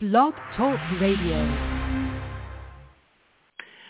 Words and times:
Blog 0.00 0.32
Talk 0.56 0.78
Radio. 1.00 1.44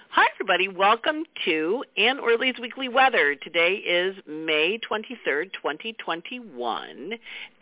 Hi, 0.09 0.27
everybody. 0.35 0.67
Welcome 0.67 1.25
to 1.45 1.85
Anne 1.99 2.17
Ortelee's 2.17 2.59
Weekly 2.59 2.89
Weather. 2.89 3.35
Today 3.35 3.75
is 3.75 4.17
May 4.27 4.79
23rd, 4.91 5.53
2021, 5.53 7.13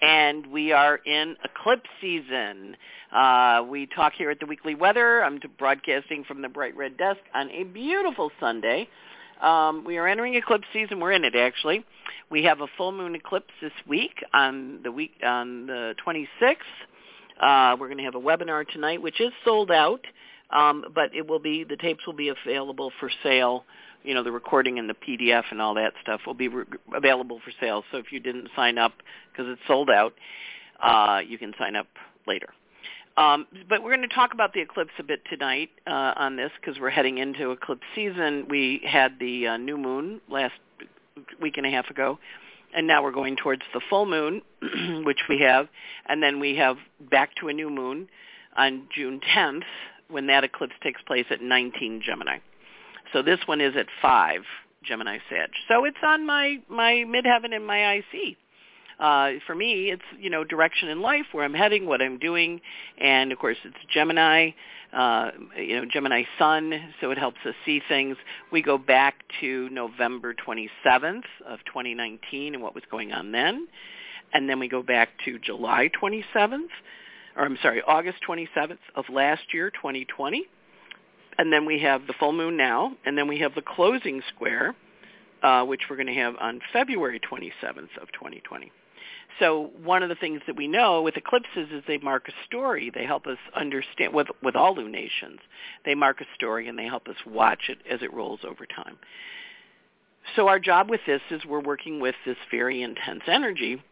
and 0.00 0.46
we 0.46 0.70
are 0.70 1.00
in 1.04 1.34
eclipse 1.42 1.90
season. 2.00 2.76
Uh, 3.10 3.64
we 3.68 3.86
talk 3.86 4.12
here 4.12 4.30
at 4.30 4.38
the 4.38 4.46
Weekly 4.46 4.76
Weather. 4.76 5.24
I'm 5.24 5.40
broadcasting 5.58 6.22
from 6.22 6.40
the 6.40 6.48
Bright 6.48 6.76
Red 6.76 6.96
Desk 6.96 7.18
on 7.34 7.50
a 7.50 7.64
beautiful 7.64 8.30
Sunday. 8.38 8.88
Um, 9.42 9.82
we 9.84 9.98
are 9.98 10.06
entering 10.06 10.36
eclipse 10.36 10.68
season. 10.72 11.00
We're 11.00 11.10
in 11.10 11.24
it, 11.24 11.34
actually. 11.34 11.84
We 12.30 12.44
have 12.44 12.60
a 12.60 12.68
full 12.76 12.92
moon 12.92 13.16
eclipse 13.16 13.54
this 13.60 13.72
week 13.88 14.24
on 14.32 14.82
the 14.84 14.92
week 14.92 15.14
on 15.24 15.66
the 15.66 15.96
26th. 16.06 16.54
Uh, 17.40 17.76
we're 17.78 17.88
going 17.88 17.98
to 17.98 18.04
have 18.04 18.14
a 18.14 18.20
webinar 18.20 18.66
tonight, 18.66 19.02
which 19.02 19.20
is 19.20 19.32
sold 19.44 19.70
out, 19.70 20.00
um, 20.50 20.84
but 20.94 21.14
it 21.14 21.28
will 21.28 21.38
be 21.38 21.64
the 21.64 21.76
tapes 21.76 22.06
will 22.06 22.14
be 22.14 22.28
available 22.28 22.92
for 22.98 23.10
sale. 23.22 23.64
You 24.04 24.14
know, 24.14 24.22
the 24.22 24.32
recording 24.32 24.78
and 24.78 24.88
the 24.88 24.94
PDF 24.94 25.44
and 25.50 25.60
all 25.60 25.74
that 25.74 25.94
stuff 26.02 26.20
will 26.26 26.34
be 26.34 26.48
re- 26.48 26.64
available 26.94 27.40
for 27.44 27.52
sale. 27.60 27.84
So 27.90 27.98
if 27.98 28.12
you 28.12 28.20
didn't 28.20 28.48
sign 28.54 28.78
up 28.78 28.92
because 29.32 29.50
it's 29.50 29.60
sold 29.66 29.90
out, 29.90 30.14
uh, 30.82 31.20
you 31.26 31.38
can 31.38 31.52
sign 31.58 31.76
up 31.76 31.88
later. 32.26 32.48
Um, 33.16 33.46
but 33.68 33.82
we're 33.82 33.96
going 33.96 34.08
to 34.08 34.14
talk 34.14 34.34
about 34.34 34.52
the 34.52 34.60
eclipse 34.60 34.92
a 34.98 35.02
bit 35.02 35.22
tonight 35.28 35.70
uh, 35.86 36.12
on 36.16 36.36
this 36.36 36.50
because 36.60 36.78
we're 36.78 36.90
heading 36.90 37.18
into 37.18 37.50
eclipse 37.50 37.86
season. 37.94 38.46
We 38.48 38.82
had 38.84 39.18
the 39.18 39.48
uh, 39.48 39.56
new 39.56 39.78
moon 39.78 40.20
last 40.28 40.54
week 41.40 41.56
and 41.56 41.66
a 41.66 41.70
half 41.70 41.88
ago 41.88 42.18
and 42.76 42.86
now 42.86 43.02
we're 43.02 43.10
going 43.10 43.36
towards 43.36 43.62
the 43.72 43.80
full 43.88 44.06
moon, 44.06 44.42
which 45.04 45.22
we 45.28 45.40
have, 45.40 45.68
and 46.08 46.22
then 46.22 46.38
we 46.38 46.56
have 46.56 46.76
back 47.10 47.34
to 47.40 47.48
a 47.48 47.52
new 47.52 47.70
moon 47.70 48.08
on 48.56 48.86
June 48.94 49.20
10th 49.34 49.64
when 50.08 50.26
that 50.26 50.44
eclipse 50.44 50.74
takes 50.82 51.00
place 51.02 51.24
at 51.30 51.40
19 51.40 52.02
Gemini. 52.04 52.38
So 53.12 53.22
this 53.22 53.40
one 53.46 53.60
is 53.60 53.74
at 53.76 53.86
5 54.02 54.42
Gemini 54.84 55.18
Sag. 55.28 55.50
So 55.68 55.84
it's 55.84 55.96
on 56.04 56.26
my, 56.26 56.58
my 56.68 57.04
midheaven 57.08 57.54
and 57.54 57.66
my 57.66 57.94
IC 57.94 58.36
uh, 58.98 59.32
for 59.46 59.54
me, 59.54 59.90
it's 59.90 60.02
you 60.18 60.30
know 60.30 60.42
direction 60.42 60.88
in 60.88 61.02
life, 61.02 61.26
where 61.32 61.44
I'm 61.44 61.54
heading, 61.54 61.86
what 61.86 62.00
I'm 62.00 62.18
doing, 62.18 62.60
and 62.98 63.30
of 63.30 63.38
course 63.38 63.58
it's 63.64 63.76
Gemini, 63.92 64.50
uh, 64.92 65.32
you 65.56 65.76
know 65.76 65.84
Gemini 65.84 66.22
Sun, 66.38 66.72
so 67.00 67.10
it 67.10 67.18
helps 67.18 67.38
us 67.44 67.54
see 67.66 67.82
things. 67.88 68.16
We 68.50 68.62
go 68.62 68.78
back 68.78 69.16
to 69.40 69.68
November 69.68 70.34
27th 70.34 71.24
of 71.46 71.58
2019 71.66 72.54
and 72.54 72.62
what 72.62 72.74
was 72.74 72.84
going 72.90 73.12
on 73.12 73.32
then, 73.32 73.68
and 74.32 74.48
then 74.48 74.58
we 74.58 74.68
go 74.68 74.82
back 74.82 75.10
to 75.26 75.38
July 75.38 75.90
27th, 76.00 76.68
or 77.36 77.44
I'm 77.44 77.58
sorry, 77.60 77.82
August 77.82 78.18
27th 78.26 78.78
of 78.94 79.04
last 79.10 79.42
year, 79.52 79.70
2020, 79.70 80.46
and 81.36 81.52
then 81.52 81.66
we 81.66 81.80
have 81.80 82.06
the 82.06 82.14
full 82.14 82.32
moon 82.32 82.56
now, 82.56 82.92
and 83.04 83.18
then 83.18 83.28
we 83.28 83.40
have 83.40 83.54
the 83.54 83.62
closing 83.62 84.22
square. 84.34 84.74
Uh, 85.42 85.62
which 85.62 85.82
we're 85.88 85.96
going 85.96 86.06
to 86.06 86.14
have 86.14 86.34
on 86.40 86.60
February 86.72 87.20
27th 87.20 87.90
of 88.00 88.10
2020. 88.14 88.72
So 89.38 89.70
one 89.84 90.02
of 90.02 90.08
the 90.08 90.14
things 90.14 90.40
that 90.46 90.56
we 90.56 90.66
know 90.66 91.02
with 91.02 91.16
eclipses 91.16 91.68
is 91.70 91.82
they 91.86 91.98
mark 91.98 92.28
a 92.28 92.32
story. 92.46 92.90
They 92.94 93.04
help 93.04 93.26
us 93.26 93.36
understand 93.54 94.14
with 94.14 94.28
with 94.42 94.56
all 94.56 94.74
lunations. 94.74 95.40
They 95.84 95.94
mark 95.94 96.20
a 96.20 96.26
story 96.34 96.68
and 96.68 96.78
they 96.78 96.86
help 96.86 97.06
us 97.08 97.16
watch 97.26 97.68
it 97.68 97.78
as 97.90 98.02
it 98.02 98.12
rolls 98.12 98.40
over 98.44 98.64
time. 98.66 98.96
So 100.34 100.48
our 100.48 100.58
job 100.58 100.90
with 100.90 101.00
this 101.06 101.20
is 101.30 101.44
we're 101.44 101.60
working 101.60 102.00
with 102.00 102.14
this 102.24 102.36
very 102.50 102.82
intense 102.82 103.22
energy 103.26 103.82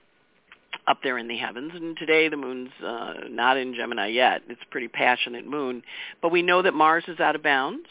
up 0.86 0.98
there 1.02 1.18
in 1.18 1.28
the 1.28 1.36
heavens. 1.36 1.72
And 1.74 1.96
today 1.96 2.28
the 2.28 2.36
moon's 2.36 2.70
uh, 2.84 3.14
not 3.30 3.56
in 3.56 3.74
Gemini 3.74 4.08
yet. 4.08 4.42
It's 4.48 4.60
a 4.62 4.70
pretty 4.70 4.88
passionate 4.88 5.46
moon. 5.46 5.82
But 6.20 6.32
we 6.32 6.42
know 6.42 6.62
that 6.62 6.74
Mars 6.74 7.04
is 7.06 7.20
out 7.20 7.36
of 7.36 7.42
bounds. 7.42 7.86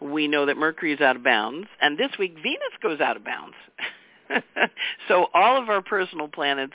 We 0.00 0.28
know 0.28 0.46
that 0.46 0.56
Mercury 0.56 0.92
is 0.92 1.00
out 1.00 1.16
of 1.16 1.24
bounds. 1.24 1.68
And 1.80 1.96
this 1.96 2.10
week 2.18 2.34
Venus 2.34 2.74
goes 2.82 3.00
out 3.00 3.16
of 3.16 3.24
bounds. 3.24 3.54
so 5.08 5.26
all 5.34 5.60
of 5.60 5.68
our 5.68 5.82
personal 5.82 6.28
planets 6.28 6.74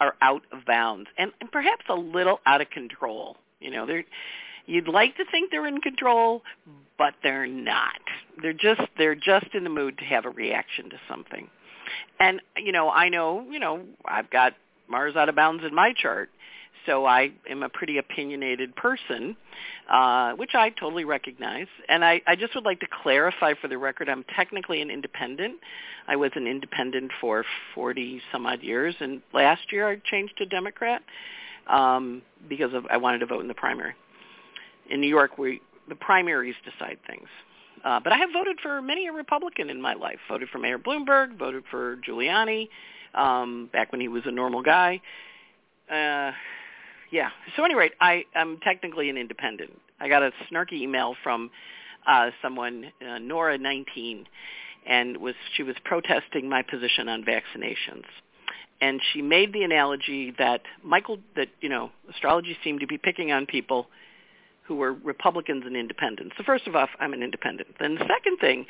are 0.00 0.14
out 0.22 0.42
of 0.52 0.64
bounds 0.64 1.08
and, 1.18 1.32
and 1.40 1.50
perhaps 1.50 1.84
a 1.88 1.94
little 1.94 2.40
out 2.46 2.60
of 2.60 2.70
control. 2.70 3.36
You 3.60 3.70
know, 3.70 3.86
they're 3.86 4.04
you'd 4.66 4.88
like 4.88 5.16
to 5.16 5.24
think 5.30 5.50
they're 5.50 5.66
in 5.66 5.80
control, 5.80 6.42
but 6.96 7.14
they're 7.22 7.46
not. 7.46 8.00
They're 8.40 8.52
just 8.52 8.82
they're 8.96 9.14
just 9.14 9.54
in 9.54 9.64
the 9.64 9.70
mood 9.70 9.98
to 9.98 10.04
have 10.04 10.24
a 10.24 10.30
reaction 10.30 10.90
to 10.90 10.96
something. 11.08 11.48
And 12.20 12.40
you 12.56 12.72
know, 12.72 12.90
I 12.90 13.08
know, 13.08 13.44
you 13.50 13.58
know, 13.58 13.84
I've 14.04 14.30
got 14.30 14.54
Mars 14.88 15.16
out 15.16 15.28
of 15.28 15.34
bounds 15.34 15.64
in 15.64 15.74
my 15.74 15.92
chart 15.96 16.30
so 16.88 17.04
I 17.04 17.30
am 17.50 17.62
a 17.62 17.68
pretty 17.68 17.98
opinionated 17.98 18.74
person, 18.74 19.36
uh, 19.90 20.32
which 20.32 20.54
I 20.54 20.70
totally 20.70 21.04
recognize. 21.04 21.66
And 21.86 22.02
I, 22.02 22.22
I 22.26 22.34
just 22.34 22.54
would 22.54 22.64
like 22.64 22.80
to 22.80 22.86
clarify 23.02 23.52
for 23.60 23.68
the 23.68 23.76
record, 23.76 24.08
I'm 24.08 24.24
technically 24.34 24.80
an 24.80 24.90
independent. 24.90 25.56
I 26.08 26.16
was 26.16 26.30
an 26.34 26.46
independent 26.46 27.12
for 27.20 27.44
40 27.74 28.22
some 28.32 28.46
odd 28.46 28.62
years, 28.62 28.94
and 29.00 29.20
last 29.34 29.70
year 29.70 29.86
I 29.86 29.96
changed 29.96 30.38
to 30.38 30.46
Democrat 30.46 31.02
um, 31.66 32.22
because 32.48 32.72
of 32.72 32.86
I 32.90 32.96
wanted 32.96 33.18
to 33.18 33.26
vote 33.26 33.42
in 33.42 33.48
the 33.48 33.54
primary. 33.54 33.92
In 34.88 35.02
New 35.02 35.08
York, 35.08 35.36
we 35.36 35.60
the 35.90 35.94
primaries 35.94 36.54
decide 36.64 36.98
things. 37.06 37.28
Uh, 37.84 38.00
but 38.00 38.12
I 38.12 38.16
have 38.16 38.30
voted 38.32 38.58
for 38.62 38.80
many 38.80 39.06
a 39.08 39.12
Republican 39.12 39.68
in 39.68 39.80
my 39.80 39.92
life. 39.92 40.18
Voted 40.28 40.48
for 40.48 40.58
Mayor 40.58 40.78
Bloomberg. 40.78 41.38
Voted 41.38 41.64
for 41.70 41.98
Giuliani 41.98 42.68
um, 43.14 43.68
back 43.72 43.92
when 43.92 44.00
he 44.00 44.08
was 44.08 44.22
a 44.24 44.30
normal 44.30 44.62
guy. 44.62 45.00
Uh, 45.90 46.32
yeah. 47.10 47.30
So 47.56 47.64
anyway, 47.64 47.90
I 48.00 48.24
am 48.34 48.58
technically 48.62 49.08
an 49.10 49.16
independent. 49.16 49.80
I 50.00 50.08
got 50.08 50.22
a 50.22 50.32
snarky 50.50 50.74
email 50.74 51.14
from 51.22 51.50
uh, 52.06 52.30
someone, 52.42 52.92
uh, 53.06 53.18
Nora 53.18 53.58
19, 53.58 54.26
and 54.86 55.16
was 55.18 55.34
she 55.56 55.62
was 55.62 55.76
protesting 55.84 56.48
my 56.48 56.62
position 56.62 57.08
on 57.08 57.24
vaccinations. 57.24 58.04
And 58.80 59.00
she 59.12 59.22
made 59.22 59.52
the 59.52 59.64
analogy 59.64 60.32
that 60.38 60.62
Michael, 60.84 61.18
that 61.34 61.48
you 61.60 61.68
know, 61.68 61.90
astrology 62.10 62.56
seemed 62.62 62.80
to 62.80 62.86
be 62.86 62.96
picking 62.96 63.32
on 63.32 63.46
people 63.46 63.88
who 64.68 64.76
were 64.76 64.92
Republicans 64.92 65.64
and 65.66 65.76
independents. 65.76 66.34
So 66.36 66.44
first 66.44 66.66
of 66.66 66.76
all, 66.76 66.86
I'm 67.00 67.14
an 67.14 67.22
independent. 67.22 67.68
Then 67.80 67.94
the 67.94 68.06
second 68.06 68.36
thing, 68.38 68.66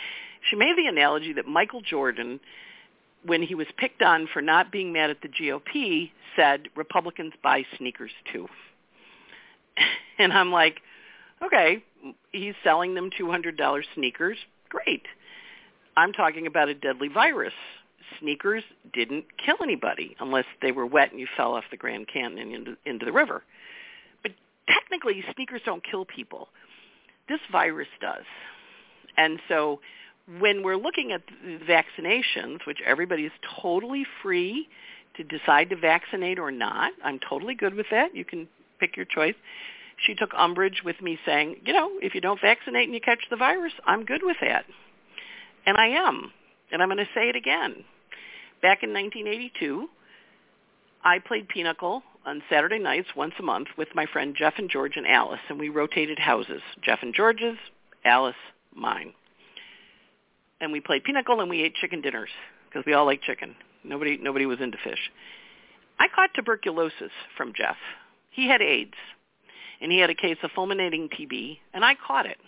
she 0.48 0.56
made 0.56 0.76
the 0.78 0.86
analogy 0.86 1.32
that 1.34 1.46
Michael 1.46 1.80
Jordan 1.82 2.38
when 3.24 3.42
he 3.42 3.54
was 3.54 3.66
picked 3.76 4.02
on 4.02 4.28
for 4.32 4.42
not 4.42 4.70
being 4.72 4.92
mad 4.92 5.10
at 5.10 5.20
the 5.22 5.28
GOP, 5.28 6.10
said 6.36 6.68
Republicans 6.76 7.32
buy 7.42 7.64
sneakers 7.76 8.12
too. 8.32 8.48
and 10.18 10.32
I'm 10.32 10.52
like, 10.52 10.80
okay, 11.44 11.82
he's 12.32 12.54
selling 12.64 12.94
them 12.94 13.10
$200 13.10 13.82
sneakers. 13.94 14.38
Great. 14.68 15.02
I'm 15.96 16.12
talking 16.12 16.46
about 16.46 16.68
a 16.68 16.74
deadly 16.74 17.08
virus. 17.08 17.54
Sneakers 18.20 18.62
didn't 18.92 19.24
kill 19.44 19.56
anybody 19.62 20.16
unless 20.20 20.44
they 20.62 20.72
were 20.72 20.86
wet 20.86 21.10
and 21.10 21.20
you 21.20 21.26
fell 21.36 21.54
off 21.54 21.64
the 21.70 21.76
Grand 21.76 22.08
Canyon 22.08 22.52
into, 22.52 22.76
into 22.86 23.04
the 23.04 23.12
river. 23.12 23.42
But 24.22 24.32
technically, 24.68 25.24
sneakers 25.34 25.60
don't 25.64 25.82
kill 25.84 26.04
people. 26.04 26.48
This 27.28 27.40
virus 27.50 27.88
does. 28.00 28.24
And 29.16 29.40
so 29.48 29.80
when 30.40 30.62
we're 30.62 30.76
looking 30.76 31.12
at 31.12 31.22
vaccinations, 31.66 32.66
which 32.66 32.78
everybody 32.84 33.24
is 33.24 33.32
totally 33.62 34.04
free 34.22 34.68
to 35.16 35.24
decide 35.24 35.70
to 35.70 35.76
vaccinate 35.76 36.38
or 36.38 36.50
not, 36.50 36.92
I'm 37.02 37.18
totally 37.18 37.54
good 37.54 37.74
with 37.74 37.86
that. 37.90 38.14
You 38.14 38.24
can 38.24 38.46
pick 38.78 38.96
your 38.96 39.06
choice. 39.06 39.34
She 40.06 40.14
took 40.14 40.30
umbrage 40.34 40.82
with 40.84 41.00
me 41.00 41.18
saying, 41.24 41.56
you 41.64 41.72
know, 41.72 41.90
if 42.02 42.14
you 42.14 42.20
don't 42.20 42.40
vaccinate 42.40 42.84
and 42.84 42.94
you 42.94 43.00
catch 43.00 43.20
the 43.30 43.36
virus, 43.36 43.72
I'm 43.86 44.04
good 44.04 44.20
with 44.22 44.36
that. 44.42 44.66
And 45.66 45.76
I 45.76 45.88
am. 45.88 46.30
And 46.70 46.82
I'm 46.82 46.88
going 46.88 46.98
to 46.98 47.08
say 47.14 47.28
it 47.28 47.36
again. 47.36 47.84
Back 48.60 48.82
in 48.82 48.92
1982, 48.92 49.88
I 51.02 51.18
played 51.20 51.48
Pinochle 51.48 52.02
on 52.26 52.42
Saturday 52.50 52.78
nights 52.78 53.08
once 53.16 53.34
a 53.38 53.42
month 53.42 53.68
with 53.78 53.88
my 53.94 54.04
friend 54.06 54.36
Jeff 54.38 54.54
and 54.58 54.68
George 54.68 54.96
and 54.96 55.06
Alice, 55.06 55.40
and 55.48 55.58
we 55.58 55.70
rotated 55.70 56.18
houses. 56.18 56.60
Jeff 56.82 56.98
and 57.02 57.14
George's, 57.14 57.56
Alice, 58.04 58.34
mine 58.74 59.14
and 60.60 60.72
we 60.72 60.80
played 60.80 61.04
pinochle 61.04 61.40
and 61.40 61.50
we 61.50 61.62
ate 61.62 61.74
chicken 61.74 62.00
dinners 62.00 62.30
because 62.68 62.84
we 62.86 62.92
all 62.92 63.06
like 63.06 63.22
chicken. 63.22 63.54
Nobody 63.84 64.18
nobody 64.20 64.46
was 64.46 64.60
into 64.60 64.78
fish. 64.82 65.10
I 65.98 66.08
caught 66.08 66.30
tuberculosis 66.34 67.12
from 67.36 67.52
Jeff. 67.56 67.76
He 68.30 68.48
had 68.48 68.62
AIDS, 68.62 68.94
and 69.80 69.90
he 69.90 69.98
had 69.98 70.10
a 70.10 70.14
case 70.14 70.36
of 70.42 70.50
fulminating 70.54 71.08
TB, 71.08 71.58
and 71.74 71.84
I 71.84 71.94
caught 71.94 72.26
it, 72.26 72.38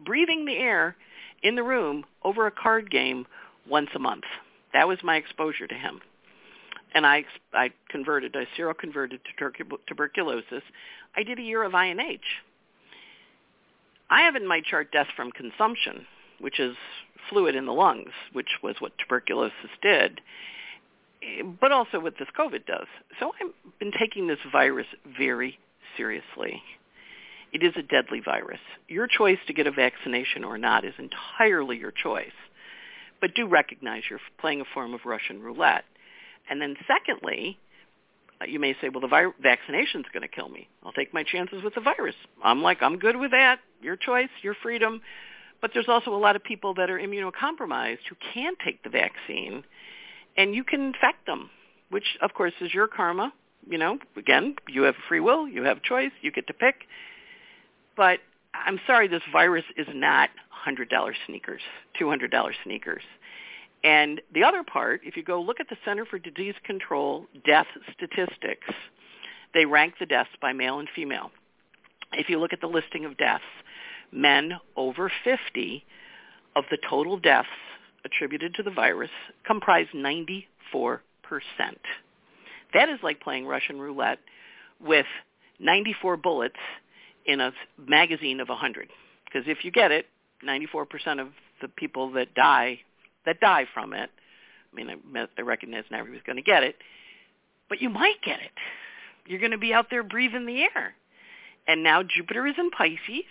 breathing 0.00 0.46
the 0.46 0.56
air 0.56 0.96
in 1.42 1.54
the 1.54 1.62
room 1.62 2.04
over 2.22 2.46
a 2.46 2.50
card 2.50 2.90
game 2.90 3.26
once 3.68 3.90
a 3.94 3.98
month. 3.98 4.24
That 4.72 4.88
was 4.88 4.98
my 5.02 5.16
exposure 5.16 5.66
to 5.66 5.74
him. 5.74 6.00
And 6.94 7.04
I, 7.04 7.24
I 7.52 7.70
converted, 7.90 8.36
I 8.36 8.46
seroconverted 8.58 9.20
to 9.38 9.76
tuberculosis. 9.86 10.62
I 11.16 11.22
did 11.22 11.38
a 11.38 11.42
year 11.42 11.62
of 11.64 11.72
INH. 11.72 12.20
I 14.10 14.22
have 14.22 14.36
in 14.36 14.46
my 14.46 14.60
chart 14.60 14.92
death 14.92 15.08
from 15.16 15.32
consumption, 15.32 16.06
which 16.40 16.60
is 16.60 16.76
fluid 17.30 17.54
in 17.54 17.66
the 17.66 17.72
lungs, 17.72 18.12
which 18.32 18.58
was 18.62 18.76
what 18.78 18.92
tuberculosis 18.98 19.70
did, 19.82 20.20
but 21.60 21.72
also 21.72 22.00
what 22.00 22.14
this 22.18 22.28
COVID 22.38 22.66
does. 22.66 22.86
So 23.18 23.32
I've 23.40 23.78
been 23.78 23.92
taking 23.98 24.26
this 24.26 24.38
virus 24.52 24.86
very 25.16 25.58
seriously. 25.96 26.62
It 27.52 27.62
is 27.62 27.72
a 27.76 27.82
deadly 27.82 28.20
virus. 28.20 28.58
Your 28.88 29.06
choice 29.06 29.38
to 29.46 29.52
get 29.52 29.66
a 29.66 29.70
vaccination 29.70 30.44
or 30.44 30.58
not 30.58 30.84
is 30.84 30.94
entirely 30.98 31.78
your 31.78 31.92
choice. 31.92 32.32
But 33.20 33.34
do 33.34 33.46
recognize 33.46 34.02
you're 34.10 34.20
playing 34.40 34.60
a 34.60 34.64
form 34.74 34.92
of 34.92 35.00
Russian 35.06 35.40
roulette. 35.40 35.84
And 36.50 36.60
then 36.60 36.76
secondly, 36.86 37.58
uh, 38.40 38.46
you 38.46 38.58
may 38.58 38.74
say, 38.80 38.88
well, 38.88 39.00
the 39.00 39.08
vi- 39.08 39.32
vaccination's 39.40 40.06
going 40.12 40.22
to 40.22 40.28
kill 40.28 40.48
me. 40.48 40.68
I'll 40.84 40.92
take 40.92 41.14
my 41.14 41.22
chances 41.22 41.62
with 41.62 41.74
the 41.74 41.80
virus. 41.80 42.16
I'm 42.42 42.60
like, 42.62 42.82
I'm 42.82 42.98
good 42.98 43.16
with 43.16 43.30
that. 43.30 43.60
Your 43.80 43.96
choice, 43.96 44.28
your 44.42 44.54
freedom. 44.60 45.00
But 45.64 45.70
there's 45.72 45.88
also 45.88 46.14
a 46.14 46.20
lot 46.20 46.36
of 46.36 46.44
people 46.44 46.74
that 46.74 46.90
are 46.90 46.98
immunocompromised 46.98 48.00
who 48.10 48.16
can't 48.34 48.58
take 48.62 48.82
the 48.82 48.90
vaccine, 48.90 49.64
and 50.36 50.54
you 50.54 50.62
can 50.62 50.82
infect 50.82 51.24
them, 51.24 51.48
which, 51.88 52.18
of 52.20 52.34
course, 52.34 52.52
is 52.60 52.74
your 52.74 52.86
karma. 52.86 53.32
You 53.66 53.78
know, 53.78 53.98
again, 54.14 54.56
you 54.68 54.82
have 54.82 54.94
free 55.08 55.20
will. 55.20 55.48
You 55.48 55.62
have 55.62 55.80
choice. 55.82 56.10
You 56.20 56.32
get 56.32 56.46
to 56.48 56.52
pick. 56.52 56.74
But 57.96 58.18
I'm 58.52 58.78
sorry, 58.86 59.08
this 59.08 59.22
virus 59.32 59.64
is 59.78 59.86
not 59.94 60.28
$100 60.68 60.86
sneakers, 61.26 61.62
$200 61.98 62.52
sneakers. 62.62 63.02
And 63.82 64.20
the 64.34 64.44
other 64.44 64.64
part, 64.64 65.00
if 65.02 65.16
you 65.16 65.22
go 65.22 65.40
look 65.40 65.60
at 65.60 65.70
the 65.70 65.78
Center 65.82 66.04
for 66.04 66.18
Disease 66.18 66.56
Control 66.66 67.24
death 67.46 67.68
statistics, 67.94 68.68
they 69.54 69.64
rank 69.64 69.94
the 69.98 70.04
deaths 70.04 70.28
by 70.42 70.52
male 70.52 70.78
and 70.78 70.90
female. 70.94 71.30
If 72.12 72.28
you 72.28 72.38
look 72.38 72.52
at 72.52 72.60
the 72.60 72.66
listing 72.66 73.06
of 73.06 73.16
deaths, 73.16 73.44
men 74.14 74.52
over 74.76 75.10
50 75.24 75.84
of 76.56 76.64
the 76.70 76.78
total 76.88 77.18
deaths 77.18 77.48
attributed 78.04 78.54
to 78.54 78.62
the 78.62 78.70
virus 78.70 79.10
comprise 79.46 79.86
94%. 79.94 80.44
That 82.72 82.88
is 82.88 82.98
like 83.02 83.20
playing 83.20 83.46
Russian 83.46 83.80
roulette 83.80 84.18
with 84.80 85.06
94 85.60 86.16
bullets 86.16 86.56
in 87.26 87.40
a 87.40 87.52
magazine 87.78 88.40
of 88.40 88.48
100. 88.48 88.88
Because 89.24 89.48
if 89.48 89.64
you 89.64 89.70
get 89.70 89.90
it, 89.90 90.06
94% 90.46 91.20
of 91.20 91.28
the 91.60 91.68
people 91.68 92.12
that 92.12 92.34
die 92.34 92.80
that 93.24 93.40
die 93.40 93.64
from 93.72 93.94
it, 93.94 94.10
I 94.70 94.76
mean, 94.76 94.90
I, 94.90 95.26
I 95.38 95.42
recognize 95.42 95.84
not 95.90 96.00
everybody's 96.00 96.26
going 96.26 96.36
to 96.36 96.42
get 96.42 96.62
it, 96.62 96.76
but 97.70 97.80
you 97.80 97.88
might 97.88 98.20
get 98.22 98.40
it. 98.40 98.50
You're 99.26 99.40
going 99.40 99.52
to 99.52 99.58
be 99.58 99.72
out 99.72 99.86
there 99.90 100.02
breathing 100.02 100.44
the 100.44 100.62
air. 100.62 100.94
And 101.66 101.82
now 101.82 102.02
Jupiter 102.02 102.46
is 102.46 102.54
in 102.58 102.70
Pisces. 102.70 103.24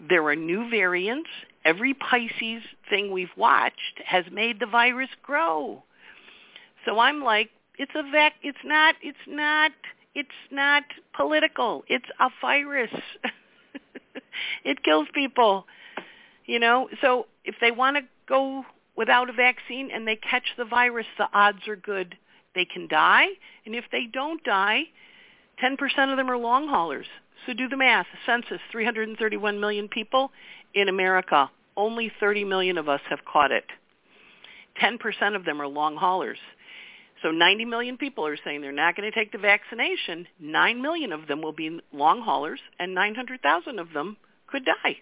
There 0.00 0.24
are 0.26 0.36
new 0.36 0.68
variants. 0.70 1.30
Every 1.64 1.94
Pisces 1.94 2.62
thing 2.88 3.10
we've 3.10 3.28
watched 3.36 4.00
has 4.04 4.24
made 4.30 4.60
the 4.60 4.66
virus 4.66 5.08
grow. 5.22 5.82
So 6.84 6.98
I'm 6.98 7.22
like, 7.22 7.50
it's 7.78 7.92
a 7.94 8.02
vac. 8.10 8.34
It's 8.42 8.58
not. 8.64 8.94
It's 9.02 9.18
not. 9.26 9.72
It's 10.14 10.28
not 10.50 10.84
political. 11.14 11.84
It's 11.88 12.08
a 12.20 12.28
virus. 12.40 12.90
it 14.64 14.82
kills 14.82 15.08
people. 15.14 15.66
You 16.46 16.60
know. 16.60 16.88
So 17.00 17.26
if 17.44 17.56
they 17.60 17.70
want 17.70 17.96
to 17.96 18.02
go 18.28 18.64
without 18.96 19.28
a 19.28 19.32
vaccine 19.32 19.90
and 19.92 20.06
they 20.06 20.16
catch 20.16 20.44
the 20.56 20.64
virus, 20.64 21.06
the 21.18 21.28
odds 21.34 21.68
are 21.68 21.76
good 21.76 22.16
they 22.56 22.64
can 22.64 22.88
die. 22.88 23.26
And 23.64 23.76
if 23.76 23.84
they 23.92 24.06
don't 24.12 24.42
die, 24.42 24.84
10% 25.62 25.78
of 26.10 26.16
them 26.16 26.28
are 26.28 26.38
long 26.38 26.66
haulers. 26.66 27.06
So 27.44 27.52
do 27.52 27.68
the 27.68 27.76
math. 27.76 28.06
Census, 28.24 28.60
331 28.72 29.60
million 29.60 29.88
people 29.88 30.30
in 30.74 30.88
America. 30.88 31.50
Only 31.76 32.10
30 32.20 32.44
million 32.44 32.78
of 32.78 32.88
us 32.88 33.00
have 33.10 33.24
caught 33.24 33.50
it. 33.50 33.64
10% 34.82 35.36
of 35.36 35.44
them 35.44 35.60
are 35.60 35.66
long 35.66 35.96
haulers. 35.96 36.38
So 37.22 37.30
90 37.30 37.64
million 37.64 37.96
people 37.96 38.26
are 38.26 38.36
saying 38.44 38.60
they're 38.60 38.72
not 38.72 38.96
going 38.96 39.10
to 39.10 39.18
take 39.18 39.32
the 39.32 39.38
vaccination. 39.38 40.26
9 40.38 40.82
million 40.82 41.12
of 41.12 41.26
them 41.26 41.42
will 41.42 41.52
be 41.52 41.80
long 41.92 42.20
haulers, 42.20 42.60
and 42.78 42.94
900,000 42.94 43.78
of 43.78 43.92
them 43.92 44.16
could 44.46 44.64
die. 44.64 44.98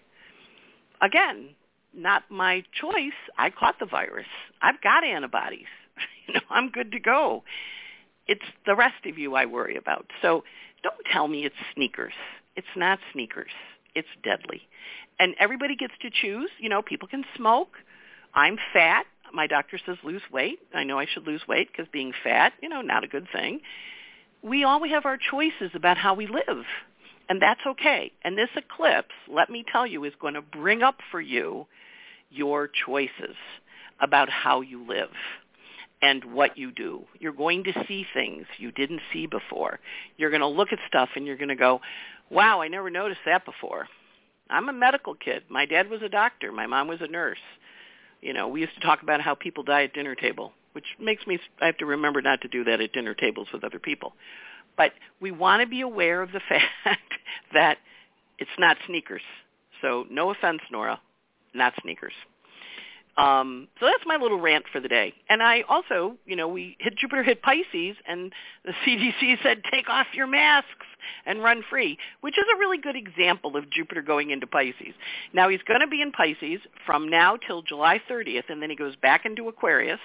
Again, 1.01 1.49
not 1.93 2.23
my 2.29 2.63
choice. 2.79 3.13
I 3.37 3.49
caught 3.49 3.79
the 3.79 3.85
virus. 3.85 4.27
I've 4.61 4.81
got 4.81 5.03
antibodies. 5.03 5.67
you 6.27 6.33
know, 6.35 6.41
I'm 6.49 6.69
good 6.69 6.91
to 6.93 6.99
go. 6.99 7.43
It's 8.27 8.45
the 8.65 8.75
rest 8.75 9.05
of 9.05 9.17
you 9.17 9.35
I 9.35 9.45
worry 9.45 9.75
about. 9.75 10.05
So 10.21 10.43
don't 10.85 11.05
tell 11.11 11.27
me 11.27 11.45
it's 11.45 11.55
sneakers. 11.73 12.13
It's 12.55 12.67
not 12.75 12.99
sneakers. 13.11 13.49
It's 13.95 14.07
deadly. 14.23 14.61
And 15.17 15.33
everybody 15.39 15.75
gets 15.75 15.95
to 16.03 16.11
choose. 16.11 16.51
You 16.59 16.69
know, 16.69 16.83
people 16.83 17.07
can 17.07 17.23
smoke. 17.35 17.77
I'm 18.35 18.57
fat. 18.71 19.07
My 19.33 19.47
doctor 19.47 19.79
says 19.83 19.97
lose 20.03 20.21
weight. 20.31 20.59
I 20.75 20.83
know 20.83 20.99
I 20.99 21.07
should 21.11 21.25
lose 21.25 21.41
weight 21.47 21.69
because 21.71 21.87
being 21.91 22.13
fat, 22.23 22.53
you 22.61 22.69
know, 22.69 22.81
not 22.81 23.03
a 23.03 23.07
good 23.07 23.25
thing. 23.33 23.61
We 24.43 24.63
all 24.63 24.87
have 24.87 25.07
our 25.07 25.17
choices 25.17 25.71
about 25.73 25.97
how 25.97 26.13
we 26.13 26.27
live. 26.27 26.65
And 27.29 27.41
that's 27.41 27.61
okay. 27.65 28.11
And 28.23 28.37
this 28.37 28.49
eclipse, 28.55 29.15
let 29.27 29.49
me 29.49 29.65
tell 29.71 29.87
you, 29.87 30.03
is 30.03 30.13
going 30.21 30.35
to 30.35 30.43
bring 30.43 30.83
up 30.83 30.99
for 31.09 31.19
you 31.19 31.65
your 32.29 32.69
choices 32.85 33.35
about 33.99 34.29
how 34.29 34.61
you 34.61 34.85
live 34.87 35.09
and 36.01 36.33
what 36.33 36.57
you 36.57 36.71
do. 36.71 37.03
You're 37.19 37.33
going 37.33 37.63
to 37.65 37.85
see 37.87 38.05
things 38.13 38.45
you 38.57 38.71
didn't 38.71 39.01
see 39.13 39.27
before. 39.27 39.79
You're 40.17 40.29
going 40.29 40.41
to 40.41 40.47
look 40.47 40.71
at 40.71 40.79
stuff 40.87 41.09
and 41.15 41.25
you're 41.25 41.37
going 41.37 41.49
to 41.49 41.55
go, 41.55 41.81
wow, 42.29 42.61
I 42.61 42.67
never 42.67 42.89
noticed 42.89 43.21
that 43.25 43.45
before. 43.45 43.87
I'm 44.49 44.69
a 44.69 44.73
medical 44.73 45.15
kid. 45.15 45.43
My 45.49 45.65
dad 45.65 45.89
was 45.89 46.01
a 46.01 46.09
doctor. 46.09 46.51
My 46.51 46.67
mom 46.67 46.87
was 46.87 46.99
a 47.01 47.07
nurse. 47.07 47.39
You 48.21 48.33
know, 48.33 48.47
we 48.47 48.61
used 48.61 48.75
to 48.75 48.81
talk 48.81 49.01
about 49.01 49.21
how 49.21 49.35
people 49.35 49.63
die 49.63 49.83
at 49.83 49.93
dinner 49.93 50.15
table, 50.15 50.51
which 50.73 50.85
makes 50.99 51.25
me, 51.25 51.39
I 51.61 51.65
have 51.65 51.77
to 51.77 51.85
remember 51.85 52.21
not 52.21 52.41
to 52.41 52.47
do 52.47 52.63
that 52.65 52.81
at 52.81 52.93
dinner 52.93 53.13
tables 53.13 53.47
with 53.53 53.63
other 53.63 53.79
people. 53.79 54.13
But 54.77 54.91
we 55.21 55.31
want 55.31 55.61
to 55.61 55.67
be 55.67 55.81
aware 55.81 56.21
of 56.21 56.31
the 56.31 56.41
fact 56.49 57.13
that 57.53 57.77
it's 58.37 58.49
not 58.59 58.77
sneakers. 58.85 59.21
So 59.81 60.05
no 60.09 60.31
offense, 60.31 60.61
Nora, 60.71 60.99
not 61.53 61.73
sneakers. 61.81 62.13
Um, 63.17 63.69
so 63.79 63.85
that's 63.85 64.03
my 64.05 64.17
little 64.17 64.39
rant 64.39 64.65
for 64.71 64.81
the 64.81 64.89
day. 64.89 65.13
And 65.29 65.41
I 65.41 65.61
also, 65.69 66.17
you 66.25 66.35
know, 66.35 66.49
we 66.49 66.75
hit 66.79 66.97
Jupiter 66.97 67.23
hit 67.23 67.41
Pisces, 67.41 67.95
and 68.07 68.33
the 68.65 68.73
CDC 68.85 69.41
said 69.41 69.61
take 69.71 69.89
off 69.89 70.07
your 70.13 70.27
masks 70.27 70.85
and 71.25 71.41
run 71.41 71.63
free, 71.69 71.97
which 72.21 72.37
is 72.37 72.45
a 72.53 72.57
really 72.57 72.77
good 72.77 72.95
example 72.95 73.55
of 73.55 73.69
Jupiter 73.69 74.01
going 74.01 74.31
into 74.31 74.47
Pisces. 74.47 74.93
Now 75.33 75.49
he's 75.49 75.61
going 75.67 75.79
to 75.79 75.87
be 75.87 76.01
in 76.01 76.11
Pisces 76.11 76.59
from 76.85 77.09
now 77.09 77.37
till 77.37 77.61
July 77.61 78.01
30th, 78.09 78.49
and 78.49 78.61
then 78.61 78.69
he 78.69 78.75
goes 78.75 78.95
back 78.97 79.25
into 79.25 79.47
Aquarius. 79.47 79.99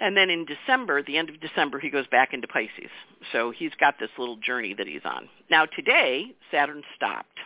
And 0.00 0.16
then 0.16 0.30
in 0.30 0.46
December, 0.46 1.02
the 1.02 1.16
end 1.16 1.28
of 1.28 1.40
December, 1.40 1.80
he 1.80 1.90
goes 1.90 2.06
back 2.06 2.32
into 2.32 2.46
Pisces. 2.46 2.90
So 3.32 3.50
he's 3.50 3.72
got 3.80 3.96
this 3.98 4.10
little 4.16 4.36
journey 4.36 4.74
that 4.74 4.86
he's 4.86 5.04
on. 5.04 5.28
Now 5.50 5.66
today, 5.66 6.26
Saturn 6.52 6.82
stopped. 6.94 7.38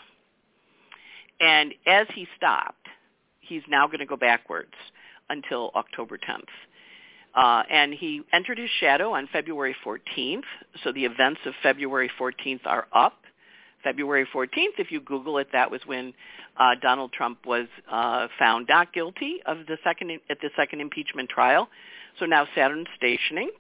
And 1.40 1.74
as 1.86 2.06
he 2.14 2.28
stopped, 2.36 2.81
he's 3.52 3.62
now 3.68 3.86
going 3.86 3.98
to 3.98 4.06
go 4.06 4.16
backwards 4.16 4.72
until 5.28 5.70
October 5.74 6.18
10th. 6.18 6.48
Uh, 7.34 7.62
and 7.70 7.94
he 7.94 8.22
entered 8.32 8.58
his 8.58 8.70
shadow 8.80 9.12
on 9.12 9.28
February 9.32 9.74
14th. 9.84 10.42
So 10.82 10.92
the 10.92 11.04
events 11.04 11.40
of 11.46 11.54
February 11.62 12.10
14th 12.18 12.60
are 12.66 12.86
up. 12.92 13.18
February 13.82 14.26
14th, 14.32 14.78
if 14.78 14.92
you 14.92 15.00
Google 15.00 15.38
it, 15.38 15.48
that 15.52 15.70
was 15.70 15.80
when 15.86 16.14
uh, 16.56 16.74
Donald 16.80 17.12
Trump 17.12 17.46
was 17.46 17.66
uh, 17.90 18.28
found 18.38 18.66
not 18.68 18.92
guilty 18.92 19.38
of 19.46 19.58
the 19.66 19.76
second 19.82 20.12
at 20.30 20.38
the 20.40 20.50
second 20.56 20.80
impeachment 20.80 21.28
trial. 21.28 21.68
So 22.18 22.26
now 22.26 22.46
Saturn's 22.54 22.86
stationing. 22.96 23.50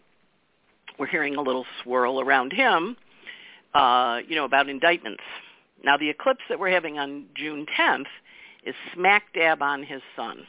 We're 0.98 1.06
hearing 1.06 1.36
a 1.36 1.40
little 1.40 1.64
swirl 1.82 2.20
around 2.20 2.52
him, 2.52 2.96
uh, 3.74 4.20
you 4.28 4.36
know, 4.36 4.44
about 4.44 4.68
indictments. 4.68 5.22
Now, 5.82 5.96
the 5.96 6.10
eclipse 6.10 6.42
that 6.48 6.60
we're 6.60 6.70
having 6.70 6.98
on 6.98 7.24
June 7.34 7.66
10th 7.78 8.06
is 8.64 8.74
smack 8.94 9.32
dab 9.34 9.62
on 9.62 9.82
his 9.82 10.02
son. 10.16 10.46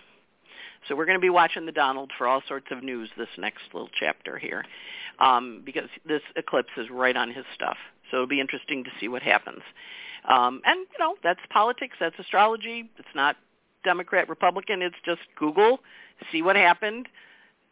So 0.88 0.96
we're 0.96 1.06
going 1.06 1.18
to 1.18 1.22
be 1.22 1.30
watching 1.30 1.66
the 1.66 1.72
Donald 1.72 2.12
for 2.18 2.28
all 2.28 2.42
sorts 2.48 2.68
of 2.72 2.84
news 2.84 3.10
this 3.18 3.30
next 3.38 3.62
little 3.74 3.90
chapter 3.98 4.38
here, 4.38 4.66
um, 5.20 5.62
because 5.66 5.90
this 6.06 6.22
eclipse 6.36 6.72
is 6.78 6.90
right 6.90 7.16
on 7.16 7.32
his 7.32 7.46
stuff. 7.56 7.78
So 8.12 8.18
it'll 8.18 8.28
be 8.28 8.42
interesting 8.42 8.84
to 8.84 8.90
see 9.00 9.08
what 9.08 9.22
happens. 9.22 9.62
Um, 10.28 10.62
and 10.66 10.86
you 10.92 11.00
know, 11.00 11.16
that's 11.24 11.40
politics, 11.50 11.96
that's 12.00 12.18
astrology. 12.20 12.90
It's 12.98 13.16
not 13.16 13.38
Democrat, 13.84 14.30
Republican. 14.30 14.82
It's 14.82 14.96
just 15.06 15.22
Google, 15.38 15.80
see 16.32 16.42
what 16.42 16.56
happened, 16.56 17.08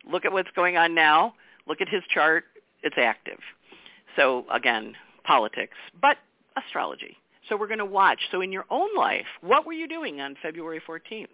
look 0.09 0.25
at 0.25 0.31
what's 0.31 0.51
going 0.55 0.77
on 0.77 0.93
now, 0.95 1.33
look 1.67 1.81
at 1.81 1.89
his 1.89 2.03
chart. 2.13 2.45
It's 2.83 2.97
active. 2.97 3.39
So 4.15 4.45
again, 4.51 4.95
politics, 5.23 5.77
but 6.01 6.17
astrology. 6.57 7.17
So 7.49 7.57
we're 7.57 7.67
going 7.67 7.79
to 7.79 7.85
watch. 7.85 8.19
So 8.31 8.41
in 8.41 8.51
your 8.51 8.65
own 8.69 8.89
life, 8.95 9.25
what 9.41 9.65
were 9.65 9.73
you 9.73 9.87
doing 9.87 10.21
on 10.21 10.35
February 10.41 10.81
14th? 10.87 11.27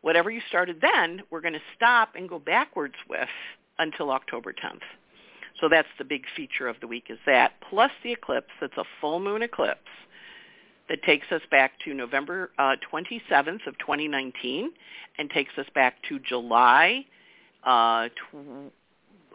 Whatever 0.00 0.30
you 0.30 0.40
started 0.48 0.80
then, 0.80 1.22
we're 1.30 1.40
going 1.40 1.54
to 1.54 1.60
stop 1.76 2.10
and 2.16 2.28
go 2.28 2.38
backwards 2.38 2.94
with 3.08 3.28
until 3.78 4.10
October 4.10 4.52
10th. 4.52 4.80
So 5.60 5.68
that's 5.68 5.88
the 5.98 6.04
big 6.04 6.24
feature 6.36 6.66
of 6.66 6.76
the 6.80 6.88
week 6.88 7.04
is 7.08 7.18
that, 7.26 7.52
plus 7.68 7.90
the 8.02 8.12
eclipse. 8.12 8.50
That's 8.60 8.76
a 8.76 8.84
full 9.00 9.20
moon 9.20 9.42
eclipse 9.42 9.78
that 10.88 11.02
takes 11.04 11.30
us 11.30 11.42
back 11.50 11.72
to 11.84 11.94
November 11.94 12.50
uh, 12.58 12.76
27th 12.92 13.66
of 13.66 13.78
2019 13.78 14.72
and 15.18 15.30
takes 15.30 15.56
us 15.56 15.66
back 15.74 16.02
to 16.08 16.18
July, 16.18 17.04
uh, 17.64 18.08
tw- 18.08 18.72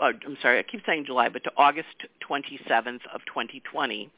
uh, 0.01 0.11
I'm 0.25 0.37
sorry, 0.41 0.59
I 0.59 0.63
keep 0.63 0.81
saying 0.85 1.05
July, 1.05 1.29
but 1.29 1.43
to 1.45 1.51
August 1.57 1.87
27th 2.29 3.01
of 3.13 3.21
2020 3.25 4.11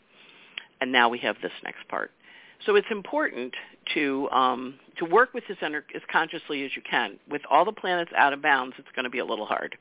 and 0.82 0.92
now 0.92 1.10
we 1.10 1.20
have 1.20 1.36
this 1.42 1.52
next 1.64 1.88
part. 1.88 2.12
So 2.66 2.76
it's 2.76 2.88
important 2.92 3.54
to 3.94 4.30
um, 4.32 4.76
to 4.98 5.06
work 5.06 5.34
with 5.34 5.44
this 5.48 5.58
ener- 5.62 5.84
as 5.96 6.02
consciously 6.12 6.66
as 6.66 6.72
you 6.76 6.82
can. 6.82 7.18
With 7.30 7.42
all 7.50 7.66
the 7.66 7.72
planets 7.72 8.12
out 8.16 8.34
of 8.34 8.42
bounds, 8.42 8.76
it's 8.78 8.90
going 8.96 9.06
to 9.06 9.10
be 9.10 9.20
a 9.20 9.26
little 9.26 9.46
hard 9.46 9.78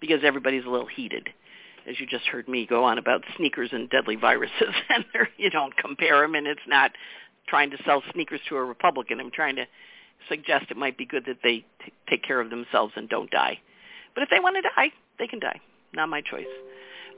because 0.00 0.20
everybody's 0.24 0.64
a 0.64 0.68
little 0.68 0.86
heated. 0.86 1.28
As 1.88 1.98
you 1.98 2.06
just 2.06 2.26
heard 2.26 2.48
me 2.48 2.66
go 2.66 2.84
on 2.84 2.98
about 2.98 3.22
sneakers 3.36 3.70
and 3.72 3.88
deadly 3.88 4.16
viruses, 4.16 4.74
and 4.88 5.04
you 5.36 5.48
don't 5.48 5.76
compare 5.76 6.20
them, 6.20 6.34
and 6.34 6.46
it's 6.46 6.60
not 6.66 6.90
trying 7.48 7.70
to 7.70 7.78
sell 7.84 8.02
sneakers 8.12 8.40
to 8.48 8.56
a 8.56 8.64
Republican. 8.64 9.20
I'm 9.20 9.30
trying 9.30 9.56
to 9.56 9.64
suggest 10.28 10.66
it 10.70 10.76
might 10.76 10.98
be 10.98 11.06
good 11.06 11.24
that 11.26 11.38
they 11.42 11.64
t- 11.84 11.92
take 12.10 12.22
care 12.22 12.40
of 12.40 12.50
themselves 12.50 12.92
and 12.96 13.08
don't 13.08 13.30
die. 13.30 13.58
But 14.14 14.22
if 14.24 14.30
they 14.30 14.40
want 14.40 14.56
to 14.56 14.62
die, 14.62 14.92
they 15.18 15.28
can 15.28 15.38
die. 15.38 15.60
Not 15.94 16.08
my 16.08 16.20
choice. 16.20 16.46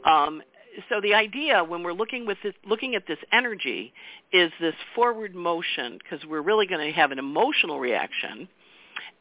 Um, 0.04 0.42
so 0.88 1.00
the 1.00 1.14
idea 1.14 1.64
when 1.64 1.82
we're 1.82 1.92
looking 1.92 2.26
with 2.26 2.38
this, 2.42 2.54
looking 2.66 2.94
at 2.94 3.06
this 3.06 3.18
energy 3.32 3.92
is 4.32 4.52
this 4.60 4.74
forward 4.94 5.34
motion 5.34 5.98
because 5.98 6.26
we're 6.26 6.42
really 6.42 6.66
going 6.66 6.86
to 6.86 6.92
have 6.92 7.10
an 7.10 7.18
emotional 7.18 7.80
reaction 7.80 8.48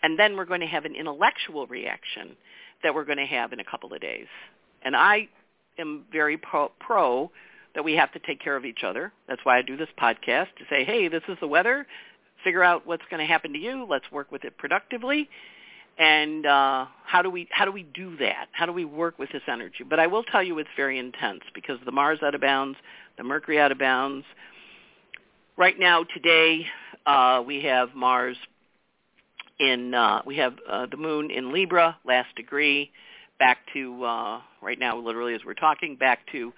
and 0.03 0.17
then 0.17 0.37
we're 0.37 0.45
going 0.45 0.61
to 0.61 0.67
have 0.67 0.85
an 0.85 0.95
intellectual 0.95 1.67
reaction 1.67 2.35
that 2.83 2.93
we're 2.93 3.05
going 3.05 3.17
to 3.17 3.25
have 3.25 3.51
in 3.51 3.59
a 3.59 3.63
couple 3.63 3.93
of 3.93 3.99
days. 3.99 4.27
And 4.83 4.95
I 4.95 5.27
am 5.77 6.05
very 6.11 6.37
pro, 6.37 6.71
pro 6.79 7.31
that 7.75 7.83
we 7.83 7.93
have 7.93 8.11
to 8.13 8.19
take 8.19 8.41
care 8.41 8.55
of 8.55 8.65
each 8.65 8.83
other. 8.83 9.11
That's 9.27 9.41
why 9.43 9.57
I 9.57 9.61
do 9.61 9.77
this 9.77 9.89
podcast 10.01 10.47
to 10.57 10.65
say, 10.69 10.83
hey, 10.83 11.07
this 11.07 11.23
is 11.27 11.37
the 11.41 11.47
weather. 11.47 11.85
Figure 12.43 12.63
out 12.63 12.87
what's 12.87 13.03
going 13.09 13.19
to 13.19 13.25
happen 13.25 13.53
to 13.53 13.59
you. 13.59 13.85
Let's 13.89 14.09
work 14.11 14.31
with 14.31 14.45
it 14.45 14.57
productively 14.57 15.29
and 15.99 16.45
uh, 16.45 16.85
how 17.05 17.21
do 17.21 17.29
we 17.29 17.47
how 17.51 17.65
do 17.65 17.71
we 17.71 17.83
do 17.83 18.15
that? 18.17 18.47
How 18.53 18.65
do 18.65 18.71
we 18.71 18.85
work 18.85 19.19
with 19.19 19.31
this 19.31 19.43
energy? 19.47 19.83
But 19.87 19.99
I 19.99 20.07
will 20.07 20.23
tell 20.23 20.41
you 20.41 20.57
it's 20.57 20.69
very 20.75 20.97
intense 20.97 21.41
because 21.53 21.77
the 21.85 21.91
Mars 21.91 22.19
out 22.23 22.33
of 22.33 22.41
bounds, 22.41 22.77
the 23.17 23.23
Mercury 23.23 23.59
out 23.59 23.71
of 23.71 23.77
bounds. 23.77 24.25
Right 25.57 25.77
now, 25.77 26.05
today, 26.05 26.65
uh, 27.05 27.43
we 27.45 27.61
have 27.63 27.93
Mars 27.93 28.37
in 29.59 29.93
uh, 29.93 30.21
we 30.25 30.37
have 30.37 30.53
uh, 30.67 30.85
the 30.89 30.97
Moon 30.97 31.29
in 31.31 31.51
Libra, 31.51 31.97
last 32.05 32.33
degree, 32.37 32.91
back 33.37 33.57
to 33.73 34.03
uh, 34.05 34.41
right 34.61 34.79
now, 34.79 34.97
literally 34.97 35.33
as 35.33 35.41
we're 35.45 35.53
talking, 35.53 35.97
back 35.97 36.19
to 36.31 36.53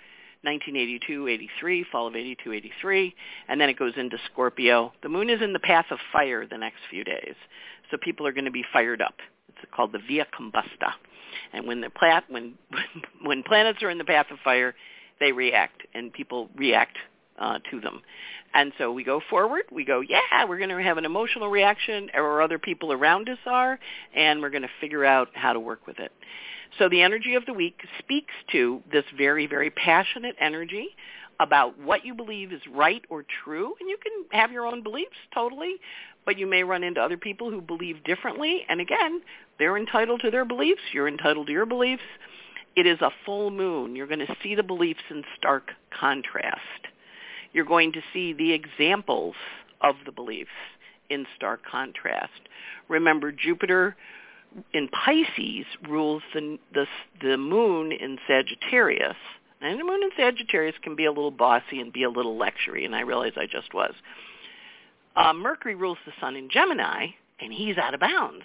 1982-83, 0.46 1.86
fall 1.92 2.08
of 2.08 2.14
82-83, 2.14 3.14
and 3.48 3.62
then 3.62 3.70
it 3.70 3.78
goes 3.78 3.94
into 3.96 4.18
Scorpio. 4.32 4.92
The 5.04 5.10
Moon 5.10 5.30
is 5.30 5.42
in 5.42 5.54
the 5.54 5.60
path 5.60 5.86
of 5.92 6.00
fire 6.12 6.48
the 6.48 6.58
next 6.58 6.80
few 6.90 7.04
days, 7.04 7.36
so 7.92 7.98
people 7.98 8.26
are 8.26 8.32
going 8.32 8.46
to 8.46 8.52
be 8.52 8.66
fired 8.74 9.02
up. 9.02 9.16
It's 9.50 9.60
called 9.76 9.92
the 9.92 10.00
via 10.00 10.26
combusta. 10.38 10.94
And 11.54 11.68
when 11.68 11.82
the 11.82 11.90
plat 11.90 12.24
when 12.30 12.56
when 13.24 13.44
planets 13.44 13.84
are 13.84 13.90
in 13.90 13.98
the 13.98 14.06
path 14.06 14.28
of 14.32 14.40
fire, 14.44 14.74
they 15.20 15.32
react, 15.32 15.84
and 15.94 16.12
people 16.12 16.50
react 16.56 16.98
uh, 17.40 17.60
to 17.70 17.80
them. 17.80 18.02
And 18.54 18.74
so 18.78 18.92
we 18.92 19.04
go 19.04 19.22
forward. 19.30 19.64
We 19.72 19.86
go, 19.86 20.02
yeah, 20.02 20.46
we're 20.48 20.58
going 20.58 20.70
to 20.70 20.84
have 20.84 20.98
an 20.98 21.06
emotional 21.06 21.50
reaction, 21.50 22.10
or 22.14 22.42
other 22.42 22.60
people 22.60 22.92
around 22.92 23.30
us 23.30 23.38
are, 23.46 23.80
and 24.14 24.42
we're 24.42 24.50
going 24.50 24.64
to 24.64 24.70
figure 24.82 25.06
out 25.06 25.30
how 25.34 25.54
to 25.54 25.60
work 25.60 25.88
with 25.88 26.00
it. 26.00 26.12
So 26.80 26.90
the 26.90 27.02
energy 27.02 27.36
of 27.36 27.46
the 27.46 27.54
week 27.54 27.80
speaks 28.00 28.34
to 28.52 28.82
this 28.92 29.04
very, 29.18 29.48
very 29.48 29.70
passionate 29.70 30.36
energy 30.40 30.90
about 31.40 31.80
what 31.80 32.06
you 32.06 32.14
believe 32.14 32.54
is 32.54 32.62
right 32.72 33.04
or 33.10 33.26
true, 33.44 33.74
and 33.80 33.90
you 33.90 33.98
can 34.02 34.40
have 34.40 34.52
your 34.52 34.66
own 34.66 34.84
beliefs 34.84 35.18
totally, 35.34 35.76
but 36.26 36.38
you 36.38 36.48
may 36.48 36.64
run 36.64 36.84
into 36.84 37.02
other 37.02 37.18
people 37.18 37.50
who 37.50 37.62
believe 37.62 38.04
differently. 38.04 38.66
And 38.70 38.80
again, 38.80 39.22
they're 39.60 39.78
entitled 39.78 40.22
to 40.22 40.32
their 40.32 40.46
beliefs. 40.46 40.82
You're 40.94 41.08
entitled 41.08 41.48
to 41.48 41.54
your 41.54 41.66
beliefs. 41.66 42.04
It 42.76 42.86
is 42.86 43.02
a 43.02 43.12
full 43.26 43.52
moon. 43.52 43.96
You're 43.96 44.08
going 44.08 44.20
to 44.20 44.36
see 44.42 44.56
the 44.56 44.64
beliefs 44.64 45.02
in 45.10 45.24
stark 45.38 45.72
contrast. 45.98 46.60
You're 47.54 47.66
going 47.66 47.92
to 47.94 48.02
see 48.14 48.34
the 48.34 48.54
examples 48.54 49.36
of 49.82 49.96
the 50.06 50.12
beliefs 50.12 50.50
in 51.10 51.26
stark 51.36 51.62
contrast. 51.70 52.32
Remember, 52.88 53.32
Jupiter 53.32 53.96
in 54.74 54.88
Pisces 54.90 55.66
rules 55.88 56.24
the, 56.34 56.58
the, 56.74 56.86
the 57.22 57.38
moon 57.38 57.92
in 57.92 58.18
Sagittarius. 58.28 59.18
And 59.62 59.80
the 59.80 59.84
moon 59.84 60.02
in 60.04 60.10
Sagittarius 60.18 60.76
can 60.82 60.96
be 60.96 61.06
a 61.06 61.12
little 61.12 61.32
bossy 61.32 61.80
and 61.80 61.94
be 61.94 62.04
a 62.04 62.10
little 62.10 62.38
lectury, 62.38 62.84
and 62.84 62.96
I 62.96 63.02
realize 63.02 63.34
I 63.38 63.46
just 63.46 63.74
was. 63.74 63.94
Uh, 65.16 65.34
Mercury 65.34 65.76
rules 65.76 65.98
the 66.06 66.14
sun 66.20 66.36
in 66.36 66.50
Gemini, 66.50 67.08
and 67.40 67.52
he's 67.52 67.78
out 67.78 67.94
of 67.94 68.00
bounds. 68.00 68.44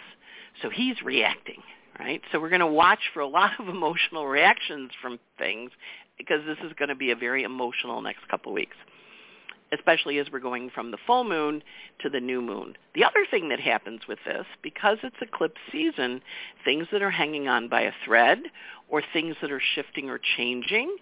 So 0.63 0.71
he's 0.71 1.01
reacting, 1.03 1.63
right? 1.99 2.23
So 2.33 2.41
we're 2.41 2.49
going 2.49 2.61
to 2.61 2.67
watch 2.67 3.11
for 3.13 3.21
a 3.21 3.29
lot 3.29 3.53
of 3.59 3.69
emotional 3.69 4.27
reactions 4.27 4.91
from 5.01 5.19
things 5.39 5.71
because 6.19 6.41
this 6.47 6.59
is 6.65 6.73
going 6.79 6.89
to 6.89 6.95
be 6.95 7.11
a 7.11 7.17
very 7.17 7.43
emotional 7.43 8.01
next 8.01 8.27
couple 8.29 8.51
of 8.51 8.55
weeks, 8.55 8.77
especially 9.73 10.19
as 10.19 10.27
we're 10.33 10.41
going 10.41 10.71
from 10.71 10.91
the 10.91 10.99
full 11.07 11.25
moon 11.25 11.63
to 12.01 12.09
the 12.09 12.21
new 12.21 12.41
moon. 12.41 12.75
The 12.95 13.05
other 13.05 13.27
thing 13.31 13.51
that 13.51 13.61
happens 13.61 14.01
with 14.09 14.19
this, 14.25 14.47
because 14.63 14.97
it's 15.03 15.17
eclipse 15.21 15.61
season, 15.71 16.23
things 16.65 16.87
that 16.91 17.03
are 17.03 17.11
hanging 17.11 17.49
on 17.49 17.69
by 17.69 17.83
a 17.83 17.93
thread 18.05 18.39
or 18.89 19.03
things 19.13 19.37
that 19.43 19.53
are 19.53 19.63
shifting 19.75 20.09
or 20.09 20.19
changing 20.37 20.97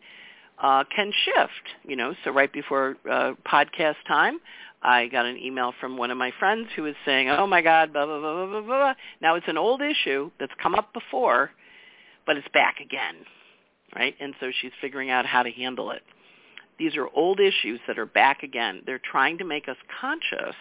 uh, 0.62 0.84
can 0.94 1.12
shift. 1.24 1.88
You 1.88 1.96
know, 1.96 2.14
so 2.24 2.30
right 2.30 2.52
before 2.52 2.96
uh, 3.10 3.32
podcast 3.50 3.96
time, 4.06 4.38
I 4.82 5.06
got 5.08 5.26
an 5.26 5.38
email 5.38 5.72
from 5.80 5.96
one 5.96 6.10
of 6.10 6.18
my 6.18 6.32
friends 6.38 6.68
who 6.76 6.82
was 6.82 6.94
saying, 7.04 7.30
"Oh 7.30 7.46
my 7.46 7.62
God, 7.62 7.92
blah 7.92 8.06
blah 8.06 8.20
blah 8.20 8.46
blah 8.46 8.60
blah." 8.60 8.94
Now 9.20 9.34
it's 9.36 9.48
an 9.48 9.58
old 9.58 9.80
issue 9.82 10.30
that's 10.38 10.52
come 10.62 10.74
up 10.74 10.92
before, 10.92 11.50
but 12.26 12.36
it's 12.36 12.48
back 12.52 12.76
again, 12.80 13.16
right? 13.94 14.14
And 14.20 14.34
so 14.40 14.50
she's 14.60 14.72
figuring 14.80 15.10
out 15.10 15.26
how 15.26 15.42
to 15.42 15.50
handle 15.50 15.90
it. 15.90 16.02
These 16.78 16.96
are 16.96 17.08
old 17.14 17.40
issues 17.40 17.80
that 17.86 17.98
are 17.98 18.06
back 18.06 18.42
again. 18.42 18.82
They're 18.84 19.00
trying 19.00 19.38
to 19.38 19.44
make 19.44 19.68
us 19.68 19.76
conscious 20.00 20.56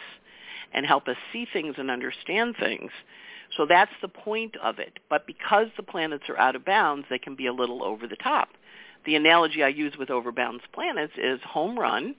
and 0.74 0.86
help 0.86 1.08
us 1.08 1.18
see 1.32 1.48
things 1.52 1.76
and 1.78 1.90
understand 1.90 2.56
things. 2.60 2.92
So 3.58 3.66
that's 3.68 3.92
the 4.02 4.08
point 4.08 4.56
of 4.64 4.80
it. 4.80 5.00
But 5.10 5.28
because 5.28 5.68
the 5.78 5.84
planets 5.84 6.24
are 6.30 6.38
out 6.38 6.56
of 6.56 6.66
bounds, 6.66 7.06
they 7.10 7.20
can 7.20 7.36
be 7.36 7.48
a 7.48 7.54
little 7.54 7.84
over 7.84 8.08
the 8.08 8.16
top. 8.16 8.50
The 9.06 9.16
analogy 9.16 9.64
I 9.64 9.68
use 9.70 9.94
with 9.98 10.10
overbounds 10.10 10.62
planets 10.74 11.14
is 11.18 11.40
home 11.44 11.78
run 11.78 12.16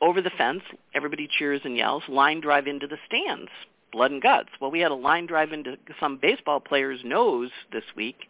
over 0.00 0.20
the 0.20 0.30
fence, 0.30 0.62
everybody 0.94 1.28
cheers 1.28 1.60
and 1.64 1.76
yells, 1.76 2.02
line 2.08 2.40
drive 2.40 2.66
into 2.66 2.86
the 2.86 2.98
stands, 3.06 3.50
blood 3.92 4.10
and 4.10 4.22
guts. 4.22 4.50
Well, 4.60 4.70
we 4.70 4.80
had 4.80 4.90
a 4.90 4.96
line 4.96 5.26
drive 5.26 5.52
into 5.52 5.76
some 5.98 6.18
baseball 6.20 6.60
player's 6.60 7.00
nose 7.04 7.50
this 7.72 7.84
week, 7.96 8.26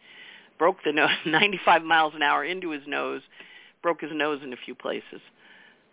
broke 0.58 0.78
the 0.85 0.92
nose 0.92 1.11
95 1.26 1.82
miles 1.82 2.14
an 2.14 2.23
hour 2.23 2.44
into 2.44 2.70
his 2.70 2.82
nose, 2.87 3.23
broke 3.82 4.00
his 4.00 4.11
nose 4.12 4.40
in 4.42 4.52
a 4.52 4.56
few 4.56 4.75
places. 4.75 5.20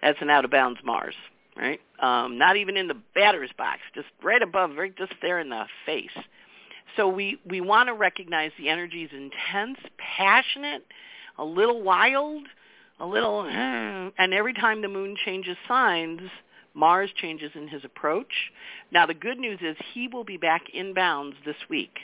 That's 0.01 0.21
an 0.21 0.29
out 0.29 0.45
of 0.45 0.51
bounds 0.51 0.79
Mars, 0.83 1.15
right? 1.57 1.81
Um, 1.99 2.37
not 2.37 2.57
even 2.57 2.77
in 2.77 2.87
the 2.87 2.97
batter's 3.13 3.51
box, 3.57 3.79
just 3.93 4.07
right 4.23 4.41
above, 4.41 4.71
right 4.77 4.95
just 4.95 5.13
there 5.21 5.39
in 5.39 5.49
the 5.49 5.65
face. 5.85 6.09
So 6.95 7.09
we, 7.09 7.39
we 7.45 7.59
want 7.59 7.87
to 7.87 7.93
recognize 7.93 8.51
the 8.57 8.69
energy 8.69 9.03
is 9.03 9.11
intense, 9.11 9.79
passionate, 9.97 10.85
a 11.37 11.45
little 11.45 11.81
wild, 11.81 12.43
a 12.99 13.05
little, 13.05 13.45
and 13.45 14.33
every 14.33 14.53
time 14.53 14.81
the 14.81 14.87
moon 14.87 15.15
changes 15.25 15.57
signs, 15.67 16.21
Mars 16.73 17.09
changes 17.15 17.51
in 17.55 17.67
his 17.67 17.83
approach. 17.85 18.51
Now 18.91 19.05
the 19.05 19.13
good 19.13 19.37
news 19.37 19.59
is 19.61 19.75
he 19.93 20.07
will 20.07 20.25
be 20.25 20.37
back 20.37 20.63
in 20.73 20.93
bounds 20.93 21.35
this 21.45 21.55
week. 21.69 21.97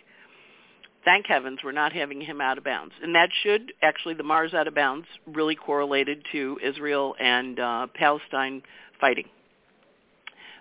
Thank 1.03 1.25
heavens 1.25 1.59
we're 1.63 1.71
not 1.71 1.93
having 1.93 2.21
him 2.21 2.41
out 2.41 2.57
of 2.57 2.63
bounds. 2.63 2.93
And 3.01 3.15
that 3.15 3.29
should, 3.41 3.73
actually 3.81 4.13
the 4.13 4.23
Mars 4.23 4.53
out 4.53 4.67
of 4.67 4.75
bounds, 4.75 5.07
really 5.25 5.55
correlated 5.55 6.23
to 6.31 6.59
Israel 6.63 7.15
and 7.19 7.59
uh, 7.59 7.87
Palestine 7.95 8.61
fighting. 8.99 9.25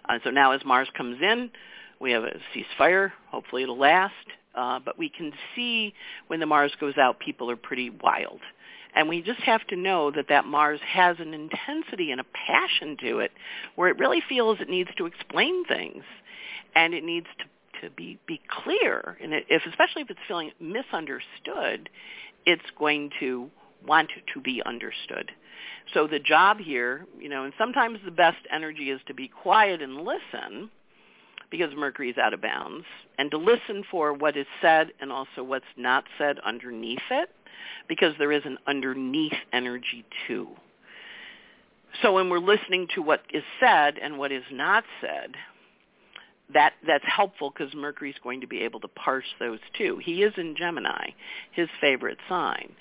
Uh, 0.08 0.18
so 0.24 0.30
now 0.30 0.52
as 0.52 0.64
Mars 0.64 0.88
comes 0.96 1.18
in, 1.22 1.50
we 2.00 2.12
have 2.12 2.24
a 2.24 2.40
ceasefire. 2.54 3.12
Hopefully 3.30 3.64
it'll 3.64 3.78
last. 3.78 4.14
Uh, 4.54 4.80
but 4.84 4.98
we 4.98 5.08
can 5.08 5.32
see 5.54 5.94
when 6.26 6.40
the 6.40 6.46
Mars 6.46 6.72
goes 6.80 6.96
out, 6.98 7.20
people 7.20 7.50
are 7.50 7.56
pretty 7.56 7.90
wild. 7.90 8.40
And 8.94 9.08
we 9.08 9.22
just 9.22 9.40
have 9.40 9.66
to 9.68 9.76
know 9.76 10.10
that 10.10 10.28
that 10.28 10.44
Mars 10.44 10.80
has 10.86 11.16
an 11.20 11.34
intensity 11.34 12.10
and 12.10 12.20
a 12.20 12.24
passion 12.24 12.96
to 13.02 13.20
it 13.20 13.32
where 13.76 13.88
it 13.88 13.98
really 13.98 14.22
feels 14.28 14.58
it 14.60 14.68
needs 14.68 14.90
to 14.98 15.06
explain 15.06 15.64
things 15.64 16.04
and 16.74 16.94
it 16.94 17.04
needs 17.04 17.26
to, 17.38 17.82
to 17.88 17.94
be, 17.94 18.18
be 18.26 18.40
clear. 18.48 19.16
And 19.22 19.32
it, 19.32 19.46
if, 19.48 19.62
especially 19.66 20.02
if 20.02 20.10
it's 20.10 20.20
feeling 20.26 20.50
misunderstood, 20.60 21.88
it's 22.46 22.62
going 22.78 23.10
to 23.20 23.50
want 23.86 24.10
to 24.34 24.40
be 24.40 24.62
understood. 24.64 25.30
So 25.94 26.06
the 26.06 26.18
job 26.18 26.58
here, 26.58 27.06
you 27.18 27.28
know, 27.28 27.44
and 27.44 27.52
sometimes 27.58 27.98
the 28.04 28.10
best 28.10 28.38
energy 28.52 28.90
is 28.90 29.00
to 29.06 29.14
be 29.14 29.28
quiet 29.28 29.82
and 29.82 29.96
listen 29.96 30.70
because 31.50 31.70
Mercury 31.76 32.10
is 32.10 32.16
out 32.16 32.32
of 32.32 32.40
bounds, 32.40 32.84
and 33.18 33.30
to 33.32 33.36
listen 33.36 33.82
for 33.90 34.12
what 34.12 34.36
is 34.36 34.46
said 34.62 34.92
and 35.00 35.10
also 35.10 35.42
what's 35.42 35.64
not 35.76 36.04
said 36.16 36.38
underneath 36.44 37.00
it 37.10 37.28
because 37.88 38.14
there 38.18 38.32
is 38.32 38.42
an 38.44 38.58
underneath 38.66 39.32
energy 39.52 40.04
too. 40.26 40.48
So 42.02 42.12
when 42.12 42.30
we're 42.30 42.38
listening 42.38 42.86
to 42.94 43.02
what 43.02 43.22
is 43.32 43.42
said 43.58 43.98
and 43.98 44.18
what 44.18 44.32
is 44.32 44.44
not 44.52 44.84
said, 45.00 45.34
that 46.54 46.74
that's 46.86 47.04
helpful 47.04 47.50
because 47.50 47.74
Mercury's 47.74 48.16
going 48.22 48.40
to 48.40 48.46
be 48.46 48.62
able 48.62 48.80
to 48.80 48.88
parse 48.88 49.24
those 49.38 49.58
two. 49.76 50.00
He 50.02 50.22
is 50.22 50.32
in 50.36 50.56
Gemini, 50.56 51.10
his 51.52 51.68
favorite 51.80 52.18
sign. 52.28 52.72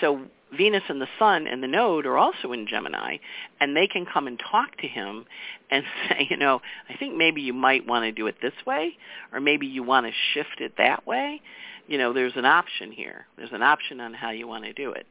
So 0.00 0.22
Venus 0.56 0.82
and 0.88 1.00
the 1.00 1.08
Sun 1.18 1.46
and 1.46 1.62
the 1.62 1.68
Node 1.68 2.06
are 2.06 2.16
also 2.16 2.52
in 2.52 2.66
Gemini, 2.68 3.18
and 3.60 3.76
they 3.76 3.86
can 3.86 4.06
come 4.06 4.26
and 4.26 4.40
talk 4.50 4.76
to 4.78 4.86
him 4.86 5.24
and 5.70 5.84
say, 6.08 6.26
you 6.30 6.36
know, 6.36 6.60
I 6.88 6.96
think 6.96 7.16
maybe 7.16 7.42
you 7.42 7.52
might 7.52 7.86
want 7.86 8.04
to 8.04 8.12
do 8.12 8.26
it 8.26 8.36
this 8.40 8.54
way, 8.66 8.96
or 9.32 9.40
maybe 9.40 9.66
you 9.66 9.82
want 9.82 10.06
to 10.06 10.12
shift 10.34 10.60
it 10.60 10.74
that 10.78 11.06
way. 11.06 11.40
You 11.88 11.98
know, 11.98 12.12
there's 12.12 12.36
an 12.36 12.44
option 12.44 12.92
here. 12.92 13.26
There's 13.36 13.52
an 13.52 13.62
option 13.62 14.00
on 14.00 14.14
how 14.14 14.30
you 14.30 14.46
want 14.48 14.64
to 14.64 14.72
do 14.72 14.92
it. 14.92 15.06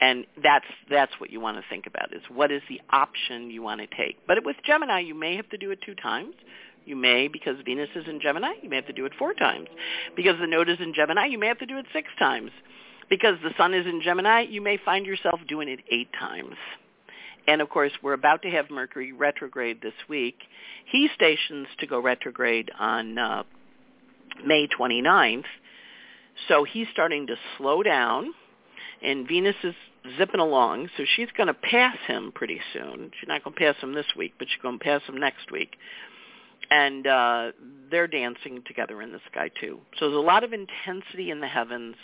And 0.00 0.26
that's 0.42 0.66
that's 0.90 1.12
what 1.18 1.30
you 1.30 1.40
want 1.40 1.56
to 1.56 1.62
think 1.70 1.86
about 1.86 2.12
is 2.12 2.20
what 2.28 2.50
is 2.50 2.62
the 2.68 2.80
option 2.90 3.50
you 3.50 3.62
want 3.62 3.80
to 3.80 3.86
take. 3.86 4.18
But 4.26 4.44
with 4.44 4.56
Gemini, 4.66 5.00
you 5.00 5.14
may 5.14 5.36
have 5.36 5.48
to 5.50 5.56
do 5.56 5.70
it 5.70 5.78
two 5.86 5.94
times 5.94 6.34
you 6.86 6.96
may, 6.96 7.28
because 7.28 7.56
Venus 7.64 7.88
is 7.94 8.04
in 8.08 8.20
Gemini, 8.20 8.52
you 8.62 8.68
may 8.68 8.76
have 8.76 8.86
to 8.86 8.92
do 8.92 9.06
it 9.06 9.12
four 9.18 9.34
times. 9.34 9.68
Because 10.16 10.38
the 10.40 10.46
node 10.46 10.68
is 10.68 10.78
in 10.80 10.94
Gemini, 10.94 11.26
you 11.26 11.38
may 11.38 11.48
have 11.48 11.58
to 11.58 11.66
do 11.66 11.78
it 11.78 11.86
six 11.92 12.08
times. 12.18 12.50
Because 13.08 13.36
the 13.42 13.50
sun 13.56 13.74
is 13.74 13.86
in 13.86 14.02
Gemini, 14.02 14.42
you 14.42 14.60
may 14.60 14.78
find 14.82 15.06
yourself 15.06 15.40
doing 15.48 15.68
it 15.68 15.80
eight 15.90 16.08
times. 16.18 16.56
And 17.46 17.60
of 17.60 17.68
course, 17.68 17.92
we're 18.02 18.14
about 18.14 18.42
to 18.42 18.50
have 18.50 18.70
Mercury 18.70 19.12
retrograde 19.12 19.82
this 19.82 19.94
week. 20.08 20.36
He 20.86 21.08
stations 21.14 21.66
to 21.78 21.86
go 21.86 22.00
retrograde 22.00 22.70
on 22.78 23.18
uh, 23.18 23.42
May 24.44 24.66
29th. 24.68 25.44
So 26.48 26.64
he's 26.64 26.86
starting 26.92 27.26
to 27.28 27.36
slow 27.58 27.82
down, 27.82 28.32
and 29.02 29.28
Venus 29.28 29.56
is 29.62 29.74
zipping 30.18 30.40
along. 30.40 30.88
So 30.96 31.04
she's 31.16 31.28
going 31.36 31.46
to 31.46 31.54
pass 31.54 31.96
him 32.06 32.32
pretty 32.34 32.60
soon. 32.72 33.10
She's 33.18 33.28
not 33.28 33.44
going 33.44 33.54
to 33.54 33.60
pass 33.60 33.76
him 33.82 33.94
this 33.94 34.06
week, 34.16 34.34
but 34.38 34.48
she's 34.48 34.62
going 34.62 34.78
to 34.78 34.84
pass 34.84 35.02
him 35.06 35.18
next 35.18 35.50
week 35.52 35.76
and 36.70 37.06
uh, 37.06 37.52
they're 37.90 38.06
dancing 38.06 38.62
together 38.66 39.02
in 39.02 39.12
the 39.12 39.20
sky 39.30 39.50
too. 39.60 39.80
So 39.98 40.06
there's 40.06 40.18
a 40.18 40.26
lot 40.26 40.44
of 40.44 40.52
intensity 40.52 41.30
in 41.30 41.40
the 41.40 41.46
heavens. 41.46 41.96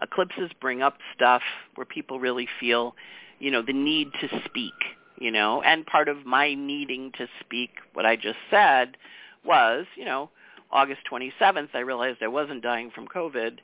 Eclipses 0.00 0.50
bring 0.60 0.82
up 0.82 0.98
stuff 1.14 1.42
where 1.74 1.84
people 1.84 2.20
really 2.20 2.48
feel, 2.60 2.94
you 3.38 3.50
know, 3.50 3.62
the 3.62 3.72
need 3.72 4.08
to 4.20 4.28
speak, 4.46 4.74
you 5.18 5.30
know, 5.30 5.62
and 5.62 5.86
part 5.86 6.08
of 6.08 6.26
my 6.26 6.54
needing 6.54 7.12
to 7.18 7.26
speak 7.40 7.70
what 7.92 8.06
I 8.06 8.16
just 8.16 8.38
said 8.50 8.96
was, 9.44 9.86
you 9.96 10.04
know, 10.04 10.30
August 10.70 11.00
27th, 11.10 11.68
I 11.74 11.80
realized 11.80 12.18
I 12.22 12.28
wasn't 12.28 12.62
dying 12.62 12.90
from 12.94 13.06
COVID. 13.06 13.58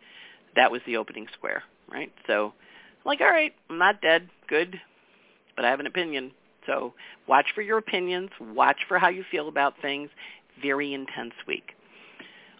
That 0.56 0.70
was 0.70 0.82
the 0.86 0.98
opening 0.98 1.26
square, 1.32 1.62
right? 1.90 2.12
So 2.26 2.52
I'm 2.54 3.04
like, 3.04 3.20
all 3.20 3.30
right, 3.30 3.54
I'm 3.70 3.78
not 3.78 4.02
dead. 4.02 4.28
Good. 4.46 4.78
But 5.56 5.64
I 5.64 5.70
have 5.70 5.80
an 5.80 5.86
opinion. 5.86 6.32
So 6.68 6.92
watch 7.26 7.46
for 7.54 7.62
your 7.62 7.78
opinions. 7.78 8.30
Watch 8.40 8.76
for 8.86 8.98
how 8.98 9.08
you 9.08 9.24
feel 9.30 9.48
about 9.48 9.74
things 9.82 10.10
very 10.62 10.94
intense 10.94 11.34
week. 11.46 11.72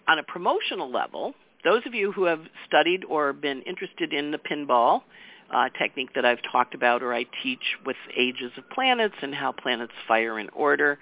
On 0.09 0.19
a 0.19 0.23
promotional 0.23 0.91
level, 0.91 1.35
those 1.65 1.83
of 1.87 1.95
you 1.95 2.12
who 2.12 2.25
have 2.25 2.41
studied 2.67 3.05
or 3.05 3.33
been 3.33 3.62
interested 3.62 4.12
in 4.12 4.31
the 4.31 4.38
pinball 4.38 5.03
uh, 5.55 5.69
technique 5.79 6.15
that 6.15 6.25
I've 6.25 6.41
talked 6.50 6.75
about 6.75 7.03
or 7.03 7.12
I 7.12 7.27
teach 7.43 7.77
with 7.85 7.97
ages 8.17 8.53
of 8.57 8.69
planets 8.71 9.15
and 9.21 9.35
how 9.35 9.53
planets 9.53 9.93
fire 10.07 10.38
in 10.38 10.49
order, 10.50 10.99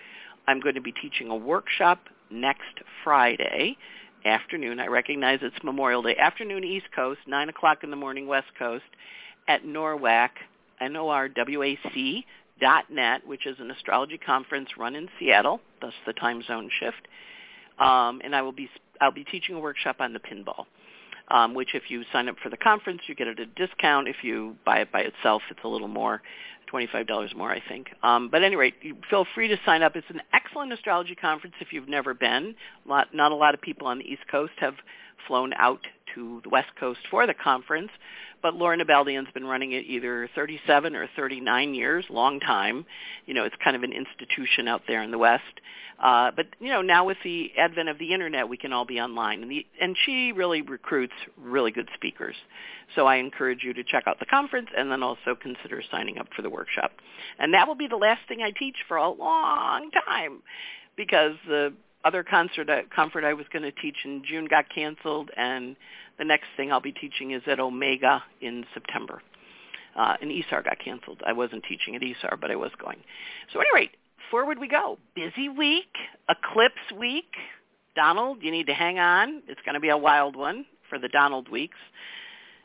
I'm 0.49 0.61
going 0.61 0.75
to 0.75 0.81
be 0.81 0.93
teaching 0.93 1.29
a 1.29 1.37
workshop 1.37 2.01
next 2.31 2.81
Friday 3.05 3.77
afternoon. 4.25 4.81
I 4.81 4.87
recognize 4.87 5.39
it's 5.43 5.57
Memorial 5.63 6.03
Day 6.03 6.17
afternoon 6.17 6.65
East 6.65 6.87
Coast, 6.95 7.21
9 7.27 7.49
o'clock 7.49 7.85
in 7.85 7.91
the 7.91 7.97
morning 7.97 8.27
West 8.27 8.49
Coast 8.59 8.85
at 9.47 9.65
NORWAC, 9.65 10.31
N-O-R-W-A-C 10.81 12.27
net, 12.61 13.27
which 13.27 13.47
is 13.47 13.57
an 13.59 13.71
astrology 13.71 14.19
conference 14.19 14.71
run 14.79 14.95
in 14.95 15.09
Seattle, 15.19 15.61
thus 15.81 15.93
the 16.07 16.13
time 16.13 16.43
zone 16.43 16.71
shift. 16.81 17.09
Um, 17.79 18.21
and 18.25 18.35
I 18.35 18.43
will 18.43 18.53
be 18.53 18.71
I'll 19.01 19.13
be 19.13 19.25
teaching 19.25 19.55
a 19.55 19.61
workshop 19.61 19.97
on 20.01 20.13
the 20.13 20.19
pinball, 20.19 20.65
um, 21.29 21.55
which 21.55 21.75
if 21.75 21.91
you 21.91 22.03
sign 22.13 22.29
up 22.29 22.37
for 22.43 22.49
the 22.49 22.57
conference, 22.57 23.03
you 23.07 23.15
get 23.15 23.29
it 23.29 23.39
at 23.39 23.49
a 23.49 23.67
discount. 23.67 24.09
If 24.09 24.17
you 24.23 24.57
buy 24.65 24.79
it 24.79 24.91
by 24.91 25.01
itself, 25.01 25.43
it's 25.51 25.61
a 25.65 25.69
little 25.69 25.89
more, 25.89 26.23
$25 26.73 27.37
more, 27.37 27.51
I 27.51 27.61
think. 27.69 27.89
Um, 28.03 28.31
but 28.31 28.43
anyway, 28.43 28.73
feel 29.11 29.27
free 29.35 29.49
to 29.49 29.57
sign 29.67 29.83
up. 29.83 29.97
It's 29.97 30.07
an 30.09 30.23
excellent 30.33 30.73
astrology 30.73 31.15
conference 31.15 31.57
if 31.61 31.73
you've 31.73 31.89
never 31.89 32.15
been. 32.15 32.55
Not 32.87 33.13
a 33.15 33.35
lot 33.35 33.53
of 33.53 33.61
people 33.61 33.87
on 33.87 33.99
the 33.99 34.05
East 34.05 34.23
Coast 34.31 34.53
have 34.61 34.75
flown 35.27 35.53
out 35.55 35.87
to 36.15 36.41
the 36.43 36.49
West 36.49 36.71
Coast 36.79 37.01
for 37.11 37.27
the 37.27 37.35
conference 37.35 37.91
but 38.43 38.55
Laura 38.55 38.77
Nalbandian's 38.77 39.33
been 39.33 39.45
running 39.45 39.73
it 39.73 39.87
either 39.87 40.29
37 40.35 40.95
or 40.95 41.09
39 41.17 41.75
years, 41.75 42.05
long 42.09 42.39
time. 42.39 42.87
You 43.27 43.35
know, 43.35 43.45
it's 43.45 43.57
kind 43.63 43.75
of 43.75 43.83
an 43.83 43.93
institution 43.93 44.69
out 44.69 44.83
there 44.87 45.03
in 45.03 45.11
the 45.11 45.19
West. 45.19 45.43
Uh, 46.01 46.31
but 46.31 46.47
you 46.61 46.69
know, 46.69 46.83
now 46.83 47.05
with 47.07 47.17
the 47.25 47.51
advent 47.59 47.89
of 47.89 47.99
the 47.99 48.13
internet, 48.13 48.49
we 48.49 48.57
can 48.57 48.73
all 48.73 48.85
be 48.85 49.01
online, 49.01 49.43
and, 49.43 49.51
the, 49.51 49.67
and 49.81 49.97
she 50.05 50.31
really 50.31 50.63
recruits 50.63 51.15
really 51.37 51.73
good 51.73 51.89
speakers. 51.95 52.37
So 52.95 53.07
I 53.07 53.17
encourage 53.17 53.65
you 53.65 53.73
to 53.73 53.83
check 53.83 54.05
out 54.07 54.21
the 54.21 54.27
conference, 54.27 54.69
and 54.77 54.93
then 54.93 55.03
also 55.03 55.35
consider 55.35 55.83
signing 55.91 56.19
up 56.19 56.29
for 56.37 56.43
the 56.43 56.51
workshop. 56.51 56.93
And 57.39 57.55
that 57.55 57.67
will 57.67 57.75
be 57.75 57.89
the 57.89 57.97
last 57.97 58.21
thing 58.29 58.43
I 58.43 58.51
teach 58.51 58.77
for 58.87 58.99
a 58.99 59.11
long 59.11 59.91
time, 60.07 60.43
because 60.97 61.37
the 61.49 61.73
other 62.07 62.23
concert 62.23 62.71
uh, 62.71 62.83
conference 62.95 63.27
I 63.29 63.33
was 63.33 63.47
going 63.53 63.65
to 63.65 63.73
teach 63.73 63.97
in 64.05 64.23
June 64.25 64.47
got 64.49 64.67
canceled, 64.73 65.31
and 65.37 65.77
the 66.19 66.25
next 66.25 66.47
thing 66.57 66.71
I'll 66.71 66.81
be 66.81 66.93
teaching 66.93 67.33
is 67.33 67.43
at 67.47 67.59
Omega 67.59 68.23
in 68.41 68.65
September. 68.73 69.21
Uh, 69.97 70.15
and 70.21 70.31
ISAR 70.31 70.63
got 70.63 70.79
canceled. 70.79 71.23
I 71.27 71.33
wasn't 71.33 71.65
teaching 71.69 71.97
at 71.97 72.03
ISAR, 72.03 72.39
but 72.41 72.51
I 72.51 72.57
was 72.57 72.71
going. 72.81 72.99
So 73.53 73.61
anyway, 73.61 73.91
forward 74.31 74.59
we 74.59 74.69
go. 74.69 74.99
Busy 75.15 75.49
week, 75.49 75.89
eclipse 76.29 76.75
week. 76.97 77.33
Donald, 77.95 78.39
you 78.43 78.51
need 78.51 78.67
to 78.67 78.75
hang 78.75 78.99
on. 78.99 79.43
It's 79.49 79.61
going 79.65 79.75
to 79.75 79.81
be 79.81 79.89
a 79.89 79.97
wild 79.97 80.37
one 80.37 80.67
for 80.91 80.99
the 80.99 81.09
Donald 81.09 81.49
weeks. 81.49 81.79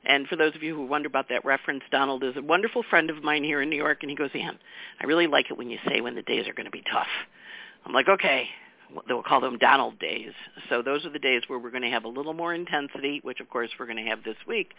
And 0.03 0.27
for 0.27 0.35
those 0.35 0.55
of 0.55 0.63
you 0.63 0.75
who 0.75 0.85
wonder 0.85 1.07
about 1.07 1.29
that 1.29 1.45
reference, 1.45 1.83
Donald 1.91 2.23
is 2.23 2.35
a 2.35 2.41
wonderful 2.41 2.83
friend 2.89 3.09
of 3.09 3.23
mine 3.23 3.43
here 3.43 3.61
in 3.61 3.69
New 3.69 3.77
York, 3.77 3.99
and 4.01 4.09
he 4.09 4.15
goes, 4.15 4.31
Anne, 4.33 4.57
I 4.99 5.05
really 5.05 5.27
like 5.27 5.51
it 5.51 5.57
when 5.57 5.69
you 5.69 5.77
say 5.87 6.01
when 6.01 6.15
the 6.15 6.23
days 6.23 6.47
are 6.47 6.53
going 6.53 6.65
to 6.65 6.71
be 6.71 6.83
tough. 6.91 7.07
I'm 7.85 7.93
like, 7.93 8.09
okay, 8.09 8.47
they'll 9.07 9.23
call 9.23 9.41
them 9.41 9.57
Donald 9.57 9.99
days. 9.99 10.31
So 10.69 10.81
those 10.81 11.05
are 11.05 11.09
the 11.09 11.19
days 11.19 11.43
where 11.47 11.59
we're 11.59 11.71
going 11.71 11.83
to 11.83 11.89
have 11.89 12.05
a 12.05 12.09
little 12.09 12.33
more 12.33 12.53
intensity, 12.53 13.19
which 13.23 13.39
of 13.39 13.49
course 13.49 13.69
we're 13.79 13.85
going 13.85 14.03
to 14.03 14.09
have 14.09 14.23
this 14.23 14.37
week, 14.47 14.71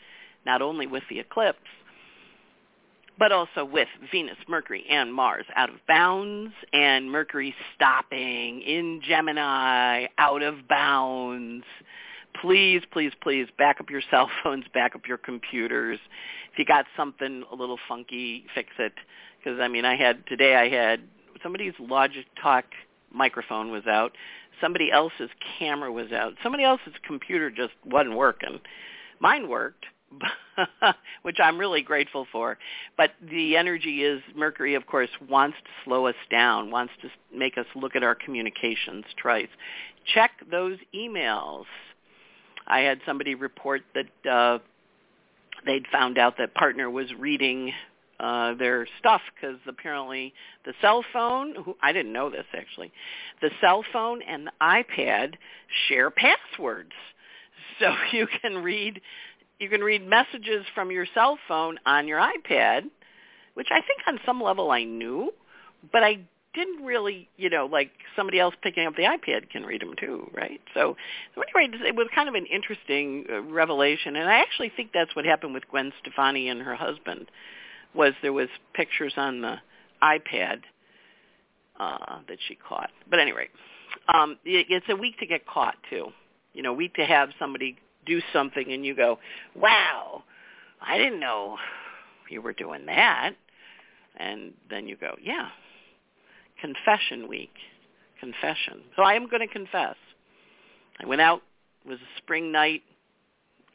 not 0.44 0.62
only 0.62 0.86
with 0.86 1.02
the 1.08 1.18
eclipse, 1.20 1.58
but 3.18 3.32
also 3.32 3.64
with 3.64 3.88
Venus, 4.10 4.36
Mercury, 4.48 4.84
and 4.88 5.12
Mars 5.12 5.44
out 5.54 5.68
of 5.68 5.76
bounds, 5.86 6.52
and 6.72 7.10
Mercury 7.10 7.54
stopping 7.74 8.62
in 8.62 9.00
Gemini 9.06 10.06
out 10.18 10.42
of 10.42 10.66
bounds. 10.68 11.64
Please, 12.40 12.82
please, 12.90 13.12
please 13.22 13.46
back 13.58 13.80
up 13.80 13.90
your 13.90 14.02
cell 14.10 14.30
phones, 14.42 14.64
back 14.72 14.94
up 14.94 15.02
your 15.06 15.18
computers. 15.18 15.98
If 16.52 16.58
you 16.58 16.64
got 16.64 16.86
something 16.96 17.44
a 17.52 17.54
little 17.54 17.78
funky, 17.88 18.46
fix 18.54 18.70
it. 18.78 18.94
Because 19.38 19.60
I 19.60 19.68
mean, 19.68 19.84
I 19.84 19.96
had 19.96 20.26
today 20.26 20.54
I 20.54 20.68
had 20.68 21.00
somebody's 21.42 21.74
Logic 21.78 22.24
Talk 22.40 22.64
microphone 23.12 23.70
was 23.70 23.86
out. 23.86 24.12
Somebody 24.60 24.90
else's 24.90 25.30
camera 25.58 25.92
was 25.92 26.12
out. 26.12 26.34
Somebody 26.42 26.64
else's 26.64 26.94
computer 27.06 27.50
just 27.50 27.72
wasn't 27.84 28.16
working. 28.16 28.60
Mine 29.20 29.48
worked, 29.48 29.86
which 31.22 31.38
I'm 31.42 31.58
really 31.58 31.82
grateful 31.82 32.26
for. 32.30 32.58
But 32.96 33.12
the 33.30 33.56
energy 33.56 34.02
is 34.04 34.22
Mercury, 34.34 34.74
of 34.74 34.86
course, 34.86 35.10
wants 35.28 35.56
to 35.64 35.70
slow 35.84 36.06
us 36.06 36.14
down, 36.30 36.70
wants 36.70 36.92
to 37.02 37.08
make 37.36 37.58
us 37.58 37.66
look 37.74 37.96
at 37.96 38.02
our 38.02 38.14
communications 38.14 39.04
twice. 39.20 39.48
Check 40.14 40.32
those 40.50 40.78
emails. 40.94 41.64
I 42.66 42.80
had 42.80 43.00
somebody 43.06 43.34
report 43.34 43.82
that 43.94 44.30
uh, 44.30 44.58
they'd 45.64 45.86
found 45.90 46.18
out 46.18 46.38
that 46.38 46.54
partner 46.54 46.90
was 46.90 47.06
reading 47.18 47.72
uh, 48.22 48.54
their 48.54 48.86
stuff 48.98 49.20
because 49.34 49.58
apparently 49.66 50.32
the 50.64 50.72
cell 50.80 51.04
phone, 51.12 51.54
who, 51.64 51.76
I 51.82 51.92
didn't 51.92 52.12
know 52.12 52.30
this 52.30 52.46
actually, 52.56 52.92
the 53.40 53.50
cell 53.60 53.84
phone 53.92 54.22
and 54.22 54.46
the 54.46 54.52
iPad 54.62 55.34
share 55.88 56.10
passwords. 56.10 56.92
So 57.80 57.94
you 58.12 58.28
can 58.42 58.58
read 58.58 59.00
you 59.58 59.68
can 59.68 59.80
read 59.80 60.06
messages 60.06 60.64
from 60.74 60.90
your 60.90 61.06
cell 61.14 61.38
phone 61.48 61.78
on 61.86 62.06
your 62.06 62.18
iPad, 62.18 62.82
which 63.54 63.68
I 63.70 63.80
think 63.80 64.00
on 64.06 64.20
some 64.26 64.40
level 64.40 64.70
I 64.70 64.84
knew, 64.84 65.32
but 65.90 66.04
I 66.04 66.20
didn't 66.54 66.84
really, 66.84 67.28
you 67.36 67.48
know, 67.48 67.66
like 67.66 67.90
somebody 68.14 68.38
else 68.38 68.54
picking 68.62 68.86
up 68.86 68.94
the 68.96 69.04
iPad 69.04 69.50
can 69.50 69.64
read 69.64 69.80
them 69.80 69.94
too, 69.98 70.30
right? 70.34 70.60
So, 70.74 70.96
so 71.34 71.42
anyway, 71.56 71.76
it 71.86 71.96
was 71.96 72.08
kind 72.14 72.28
of 72.28 72.34
an 72.34 72.46
interesting 72.46 73.24
uh, 73.32 73.40
revelation, 73.42 74.16
and 74.16 74.28
I 74.28 74.40
actually 74.40 74.70
think 74.76 74.90
that's 74.92 75.14
what 75.16 75.24
happened 75.24 75.54
with 75.54 75.68
Gwen 75.68 75.92
Stefani 76.02 76.48
and 76.48 76.60
her 76.60 76.74
husband 76.74 77.30
was 77.94 78.12
there 78.22 78.32
was 78.32 78.48
pictures 78.74 79.14
on 79.16 79.42
the 79.42 79.56
iPad 80.02 80.60
uh, 81.78 82.20
that 82.28 82.38
she 82.48 82.54
caught. 82.54 82.90
But 83.10 83.20
anyway, 83.20 83.48
um, 84.12 84.38
it, 84.44 84.66
it's 84.68 84.86
a 84.88 84.96
week 84.96 85.18
to 85.18 85.26
get 85.26 85.46
caught 85.46 85.76
too. 85.90 86.08
You 86.54 86.62
know, 86.62 86.72
week 86.72 86.94
to 86.94 87.04
have 87.04 87.30
somebody 87.38 87.76
do 88.06 88.20
something 88.32 88.72
and 88.72 88.84
you 88.84 88.94
go, 88.94 89.18
"Wow, 89.54 90.24
I 90.80 90.98
didn't 90.98 91.20
know 91.20 91.56
you 92.30 92.42
were 92.42 92.52
doing 92.52 92.86
that," 92.86 93.32
and 94.16 94.52
then 94.70 94.86
you 94.86 94.96
go, 94.96 95.16
"Yeah." 95.22 95.48
Confession 96.60 97.28
week, 97.28 97.54
confession. 98.20 98.82
So 98.94 99.02
I 99.02 99.14
am 99.14 99.28
going 99.28 99.46
to 99.46 99.52
confess. 99.52 99.96
I 101.00 101.06
went 101.06 101.20
out. 101.20 101.42
It 101.84 101.88
was 101.88 101.98
a 101.98 102.18
spring 102.18 102.52
night. 102.52 102.82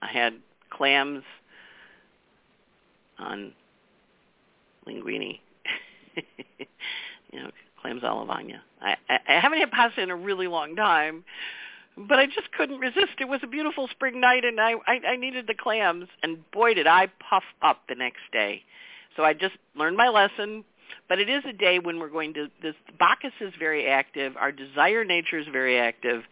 I 0.01 0.07
had 0.07 0.35
clams 0.69 1.23
on 3.19 3.51
linguine. 4.87 5.39
you 7.31 7.39
know, 7.39 7.51
clams 7.81 8.03
alla 8.03 8.25
lavagna. 8.25 8.59
I, 8.81 8.95
I, 9.09 9.19
I 9.27 9.39
haven't 9.39 9.59
had 9.59 9.71
pasta 9.71 10.01
in 10.01 10.09
a 10.09 10.15
really 10.15 10.47
long 10.47 10.75
time, 10.75 11.23
but 11.97 12.19
I 12.19 12.25
just 12.25 12.51
couldn't 12.57 12.79
resist. 12.79 13.19
It 13.19 13.27
was 13.27 13.41
a 13.43 13.47
beautiful 13.47 13.87
spring 13.87 14.19
night, 14.19 14.45
and 14.45 14.59
I, 14.59 14.73
I, 14.85 14.99
I 15.09 15.15
needed 15.15 15.47
the 15.47 15.55
clams, 15.55 16.07
and 16.23 16.49
boy, 16.51 16.73
did 16.73 16.87
I 16.87 17.07
puff 17.29 17.43
up 17.61 17.81
the 17.89 17.95
next 17.95 18.21
day. 18.31 18.63
So 19.15 19.23
I 19.23 19.33
just 19.33 19.55
learned 19.75 19.97
my 19.97 20.09
lesson. 20.09 20.63
But 21.09 21.19
it 21.19 21.29
is 21.29 21.43
a 21.45 21.53
day 21.53 21.79
when 21.79 21.99
we're 21.99 22.09
going 22.09 22.33
to. 22.33 22.47
This 22.61 22.75
Bacchus 22.99 23.33
is 23.39 23.53
very 23.57 23.87
active. 23.87 24.35
Our 24.37 24.51
desire 24.51 25.05
nature 25.05 25.37
is 25.37 25.47
very 25.51 25.79
active. 25.79 26.23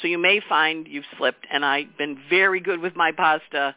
So 0.00 0.08
you 0.08 0.18
may 0.18 0.40
find 0.48 0.86
you've 0.88 1.04
slipped, 1.16 1.46
and 1.50 1.64
I've 1.64 1.96
been 1.98 2.18
very 2.28 2.60
good 2.60 2.80
with 2.80 2.96
my 2.96 3.12
pasta, 3.12 3.74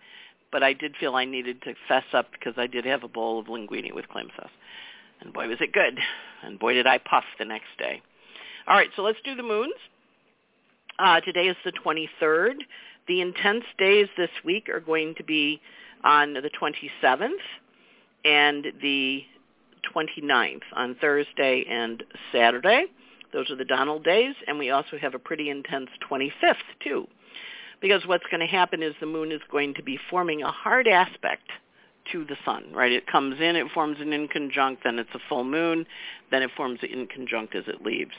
but 0.54 0.64
I 0.64 0.72
did 0.72 0.96
feel 0.98 1.16
I 1.16 1.26
needed 1.26 1.64
to 1.64 1.74
fess 1.88 2.06
up 2.14 2.32
because 2.32 2.54
I 2.58 2.68
did 2.68 2.86
have 2.86 3.04
a 3.04 3.08
bowl 3.10 3.40
of 3.40 3.48
linguine 3.48 3.92
with 3.94 4.08
clam 4.08 4.30
sauce. 4.38 4.52
And 5.20 5.34
boy, 5.34 5.48
was 5.48 5.58
it 5.60 5.74
good. 5.74 6.00
And 6.44 6.60
boy, 6.60 6.76
did 6.76 6.88
I 6.88 7.00
puff 7.00 7.24
the 7.40 7.46
next 7.46 7.70
day. 7.78 8.02
All 8.68 8.78
right, 8.78 8.90
so 8.96 9.02
let's 9.02 9.18
do 9.26 9.36
the 9.36 9.44
moons. 9.44 9.74
Uh, 11.00 11.20
today 11.22 11.48
is 11.48 11.58
the 11.66 11.72
23rd. 11.72 12.54
The 13.08 13.20
intense 13.20 13.66
days 13.80 14.08
this 14.16 14.30
week 14.46 14.70
are 14.70 14.80
going 14.80 15.16
to 15.16 15.24
be 15.24 15.60
on 16.04 16.34
the 16.34 16.50
27th 16.62 17.32
and 18.24 18.68
the 18.82 19.24
29th 19.94 20.62
on 20.74 20.96
Thursday 21.02 21.66
and 21.68 22.04
Saturday. 22.32 22.86
Those 23.34 23.50
are 23.50 23.56
the 23.56 23.66
Donald 23.66 24.04
days, 24.04 24.36
and 24.48 24.60
we 24.60 24.70
also 24.70 24.98
have 25.02 25.16
a 25.16 25.20
pretty 25.20 25.50
intense 25.50 25.90
25th 26.10 26.56
too. 26.84 27.08
Because 27.84 28.08
what's 28.08 28.24
going 28.32 28.40
to 28.40 28.48
happen 28.48 28.82
is 28.82 28.96
the 29.02 29.06
moon 29.06 29.34
is 29.34 29.42
going 29.52 29.74
to 29.74 29.84
be 29.84 30.00
forming 30.10 30.42
a 30.42 30.50
hard 30.50 30.88
aspect 30.88 31.50
to 32.14 32.24
the 32.24 32.38
sun, 32.46 32.72
right? 32.72 32.94
It 32.94 33.08
comes 33.08 33.42
in, 33.42 33.58
it 33.58 33.68
forms 33.74 33.98
an 34.00 34.12
inconjunct, 34.12 34.78
then 34.86 35.00
it's 35.00 35.14
a 35.14 35.20
full 35.28 35.44
moon, 35.44 35.86
then 36.32 36.44
it 36.44 36.52
forms 36.56 36.80
an 36.82 36.88
inconjunct 36.88 37.56
as 37.56 37.66
it 37.68 37.84
leaves. 37.84 38.14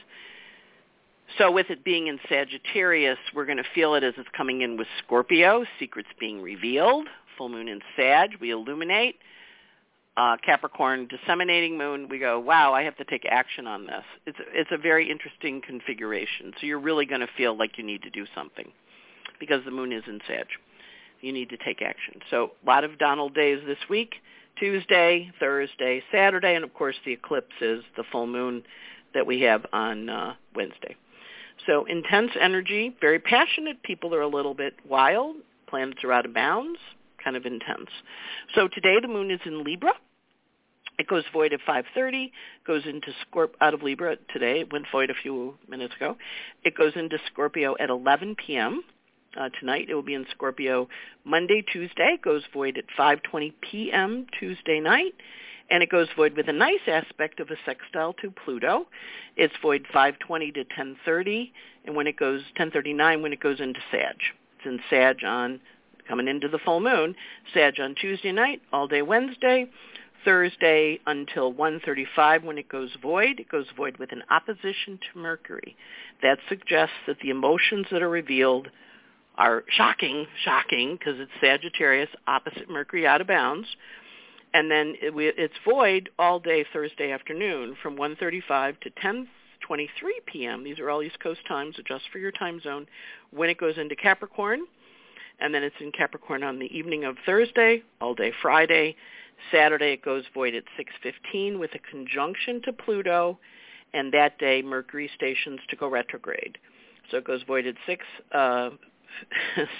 So 1.38 1.50
with 1.50 1.70
it 1.70 1.82
being 1.82 2.08
in 2.08 2.18
Sagittarius, 2.28 3.16
we're 3.34 3.46
going 3.46 3.56
to 3.56 3.64
feel 3.74 3.94
it 3.94 4.04
as 4.04 4.12
it's 4.18 4.28
coming 4.36 4.60
in 4.60 4.76
with 4.76 4.86
Scorpio, 5.02 5.64
secrets 5.78 6.10
being 6.20 6.42
revealed, 6.42 7.08
full 7.38 7.48
moon 7.48 7.66
in 7.66 7.80
Sag, 7.96 8.32
we 8.42 8.50
illuminate, 8.50 9.16
uh, 10.18 10.36
Capricorn 10.44 11.08
disseminating 11.08 11.78
moon, 11.78 12.10
we 12.10 12.18
go, 12.18 12.38
wow, 12.38 12.74
I 12.74 12.82
have 12.82 12.98
to 12.98 13.04
take 13.04 13.24
action 13.24 13.66
on 13.66 13.86
this. 13.86 14.04
It's 14.26 14.38
it's 14.52 14.70
a 14.72 14.78
very 14.78 15.10
interesting 15.10 15.62
configuration. 15.62 16.52
So 16.60 16.66
you're 16.66 16.78
really 16.78 17.06
going 17.06 17.22
to 17.22 17.30
feel 17.34 17.56
like 17.56 17.78
you 17.78 17.84
need 17.84 18.02
to 18.02 18.10
do 18.10 18.26
something 18.34 18.70
because 19.38 19.64
the 19.64 19.70
moon 19.70 19.92
is 19.92 20.04
in 20.06 20.20
Sag. 20.26 20.46
You 21.20 21.32
need 21.32 21.48
to 21.50 21.56
take 21.56 21.82
action. 21.82 22.20
So 22.30 22.52
a 22.62 22.66
lot 22.66 22.84
of 22.84 22.98
Donald 22.98 23.34
days 23.34 23.60
this 23.66 23.78
week, 23.88 24.16
Tuesday, 24.58 25.32
Thursday, 25.40 26.02
Saturday, 26.12 26.54
and 26.54 26.64
of 26.64 26.74
course 26.74 26.96
the 27.04 27.12
eclipse 27.12 27.54
is 27.60 27.82
the 27.96 28.04
full 28.12 28.26
moon 28.26 28.62
that 29.14 29.26
we 29.26 29.40
have 29.42 29.64
on 29.72 30.08
uh, 30.08 30.34
Wednesday. 30.54 30.96
So 31.66 31.84
intense 31.86 32.32
energy, 32.40 32.94
very 33.00 33.18
passionate 33.18 33.82
people 33.82 34.14
are 34.14 34.20
a 34.20 34.28
little 34.28 34.54
bit 34.54 34.74
wild. 34.88 35.36
Planets 35.66 36.04
are 36.04 36.12
out 36.12 36.26
of 36.26 36.34
bounds 36.34 36.78
kind 37.24 37.36
of 37.36 37.46
intense. 37.46 37.88
So 38.54 38.68
today 38.68 38.96
the 39.00 39.08
moon 39.08 39.30
is 39.30 39.40
in 39.46 39.64
Libra. 39.64 39.92
It 40.96 41.08
goes 41.08 41.24
void 41.32 41.52
at 41.52 41.60
5.30, 41.68 42.30
goes 42.64 42.82
into 42.86 43.08
Scorp 43.24 43.50
out 43.60 43.74
of 43.74 43.82
Libra 43.82 44.16
today. 44.32 44.60
It 44.60 44.72
went 44.72 44.84
void 44.92 45.10
a 45.10 45.14
few 45.14 45.54
minutes 45.68 45.94
ago. 45.96 46.16
It 46.62 46.76
goes 46.76 46.92
into 46.94 47.18
Scorpio 47.32 47.74
at 47.80 47.90
11 47.90 48.36
p.m. 48.36 48.84
Uh, 49.36 49.48
tonight. 49.58 49.86
It 49.88 49.94
will 49.94 50.02
be 50.02 50.14
in 50.14 50.26
Scorpio 50.30 50.88
Monday, 51.24 51.60
Tuesday. 51.72 52.18
Goes 52.22 52.42
void 52.52 52.78
at 52.78 52.84
5.20 52.96 53.52
p.m. 53.60 54.26
Tuesday 54.38 54.78
night. 54.78 55.14
And 55.70 55.82
it 55.82 55.90
goes 55.90 56.06
void 56.14 56.36
with 56.36 56.48
a 56.48 56.52
nice 56.52 56.86
aspect 56.86 57.40
of 57.40 57.50
a 57.50 57.56
sextile 57.64 58.12
to 58.22 58.30
Pluto. 58.30 58.86
It's 59.36 59.54
void 59.60 59.86
5.20 59.92 60.54
to 60.54 60.64
10.30, 60.64 61.50
and 61.84 61.96
when 61.96 62.06
it 62.06 62.16
goes 62.16 62.42
10.39 62.58 63.22
when 63.22 63.32
it 63.32 63.40
goes 63.40 63.60
into 63.60 63.80
Sag. 63.90 64.16
It's 64.58 64.66
in 64.66 64.78
Sag 64.88 65.24
on 65.24 65.60
coming 66.06 66.28
into 66.28 66.48
the 66.48 66.58
full 66.58 66.80
moon. 66.80 67.16
Sag 67.52 67.80
on 67.80 67.94
Tuesday 67.94 68.30
night, 68.30 68.62
all 68.72 68.86
day 68.86 69.02
Wednesday. 69.02 69.68
Thursday 70.24 71.00
until 71.06 71.52
1.35 71.52 72.44
when 72.44 72.56
it 72.56 72.68
goes 72.68 72.90
void. 73.02 73.40
It 73.40 73.48
goes 73.48 73.66
void 73.76 73.98
with 73.98 74.10
an 74.12 74.22
opposition 74.30 74.98
to 74.98 75.18
Mercury. 75.18 75.76
That 76.22 76.38
suggests 76.48 76.94
that 77.06 77.18
the 77.20 77.28
emotions 77.28 77.86
that 77.90 78.02
are 78.02 78.08
revealed 78.08 78.68
are 79.36 79.64
shocking, 79.68 80.26
shocking, 80.44 80.96
because 80.96 81.18
it's 81.18 81.30
Sagittarius, 81.40 82.10
opposite 82.26 82.70
Mercury 82.70 83.06
out 83.06 83.20
of 83.20 83.26
bounds. 83.26 83.66
And 84.52 84.70
then 84.70 84.94
it, 85.00 85.12
it's 85.36 85.54
void 85.68 86.10
all 86.18 86.38
day 86.38 86.64
Thursday 86.72 87.10
afternoon 87.10 87.76
from 87.82 87.96
1.35 87.96 88.80
to 88.80 88.90
10.23 88.90 89.86
p.m. 90.26 90.62
These 90.62 90.78
are 90.78 90.88
all 90.88 91.02
East 91.02 91.18
Coast 91.20 91.40
times, 91.48 91.76
adjust 91.78 92.04
for 92.12 92.18
your 92.18 92.30
time 92.30 92.60
zone, 92.60 92.86
when 93.32 93.50
it 93.50 93.58
goes 93.58 93.76
into 93.76 93.96
Capricorn 93.96 94.60
and 95.40 95.54
then 95.54 95.62
it's 95.62 95.76
in 95.80 95.92
Capricorn 95.92 96.42
on 96.42 96.58
the 96.58 96.76
evening 96.76 97.04
of 97.04 97.16
Thursday, 97.26 97.82
all 98.00 98.14
day 98.14 98.32
Friday. 98.40 98.96
Saturday 99.50 99.92
it 99.92 100.02
goes 100.04 100.24
void 100.32 100.54
at 100.54 100.64
6.15 100.78 101.58
with 101.58 101.70
a 101.74 101.78
conjunction 101.90 102.62
to 102.62 102.72
Pluto, 102.72 103.38
and 103.92 104.12
that 104.12 104.38
day 104.38 104.62
Mercury 104.62 105.10
stations 105.14 105.60
to 105.68 105.76
go 105.76 105.88
retrograde. 105.88 106.58
So 107.10 107.18
it 107.18 107.24
goes 107.24 107.42
void 107.42 107.66
at 107.66 107.74
6, 107.86 108.04
uh, 108.32 108.70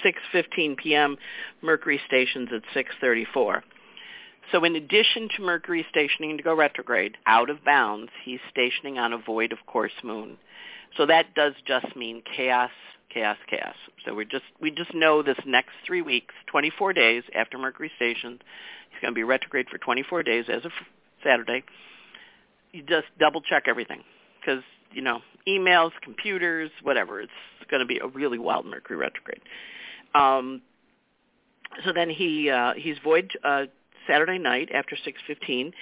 6.15 0.05 0.77
p.m., 0.77 1.17
Mercury 1.63 2.01
stations 2.07 2.49
at 2.53 2.63
6.34. 2.75 3.63
So 4.53 4.65
in 4.65 4.77
addition 4.77 5.29
to 5.37 5.43
Mercury 5.43 5.87
stationing 5.91 6.37
to 6.37 6.43
go 6.43 6.55
retrograde, 6.55 7.17
out 7.27 7.51
of 7.51 7.65
bounds, 7.65 8.11
he's 8.25 8.41
stationing 8.51 8.99
on 8.99 9.13
a 9.13 9.19
void 9.19 9.53
of 9.53 9.59
course 9.67 9.93
moon. 10.03 10.37
So 10.97 11.07
that 11.07 11.35
does 11.35 11.55
just 11.67 11.97
mean 11.97 12.23
chaos, 12.37 12.71
chaos, 13.13 13.39
chaos. 13.49 13.75
So 14.05 14.15
we 14.15 14.25
just 14.25 14.45
we 14.61 14.71
just 14.71 14.95
know 14.95 15.23
this 15.23 15.39
next 15.47 15.73
three 15.87 16.03
weeks, 16.03 16.35
24 16.47 16.93
days 16.93 17.23
after 17.35 17.59
Mercury 17.59 17.91
station, 17.97 18.39
he's 18.91 19.01
going 19.01 19.13
to 19.13 19.15
be 19.15 19.25
retrograde 19.25 19.69
for 19.71 19.79
24 19.79 20.23
days 20.23 20.45
as 20.49 20.65
of 20.65 20.73
Saturday. 21.25 21.65
You 22.73 22.83
just 22.83 23.07
double 23.19 23.41
check 23.41 23.65
everything 23.67 24.03
because 24.41 24.63
you 24.95 25.03
know 25.03 25.21
emails, 25.47 25.91
computers, 26.03 26.71
whatever. 26.83 27.21
It's 27.21 27.33
going 27.71 27.81
to 27.81 27.87
be 27.87 27.99
a 27.99 28.07
really 28.07 28.39
wild 28.39 28.67
Mercury 28.67 28.97
retrograde. 28.97 29.43
Um, 30.15 30.63
so 31.85 31.93
then 31.93 32.09
he 32.09 32.51
uh, 32.51 32.75
he's 32.75 32.97
void 33.03 33.31
uh, 33.43 33.65
Saturday 34.07 34.39
night 34.39 34.71
after 34.73 34.97
6:15. 34.97 35.73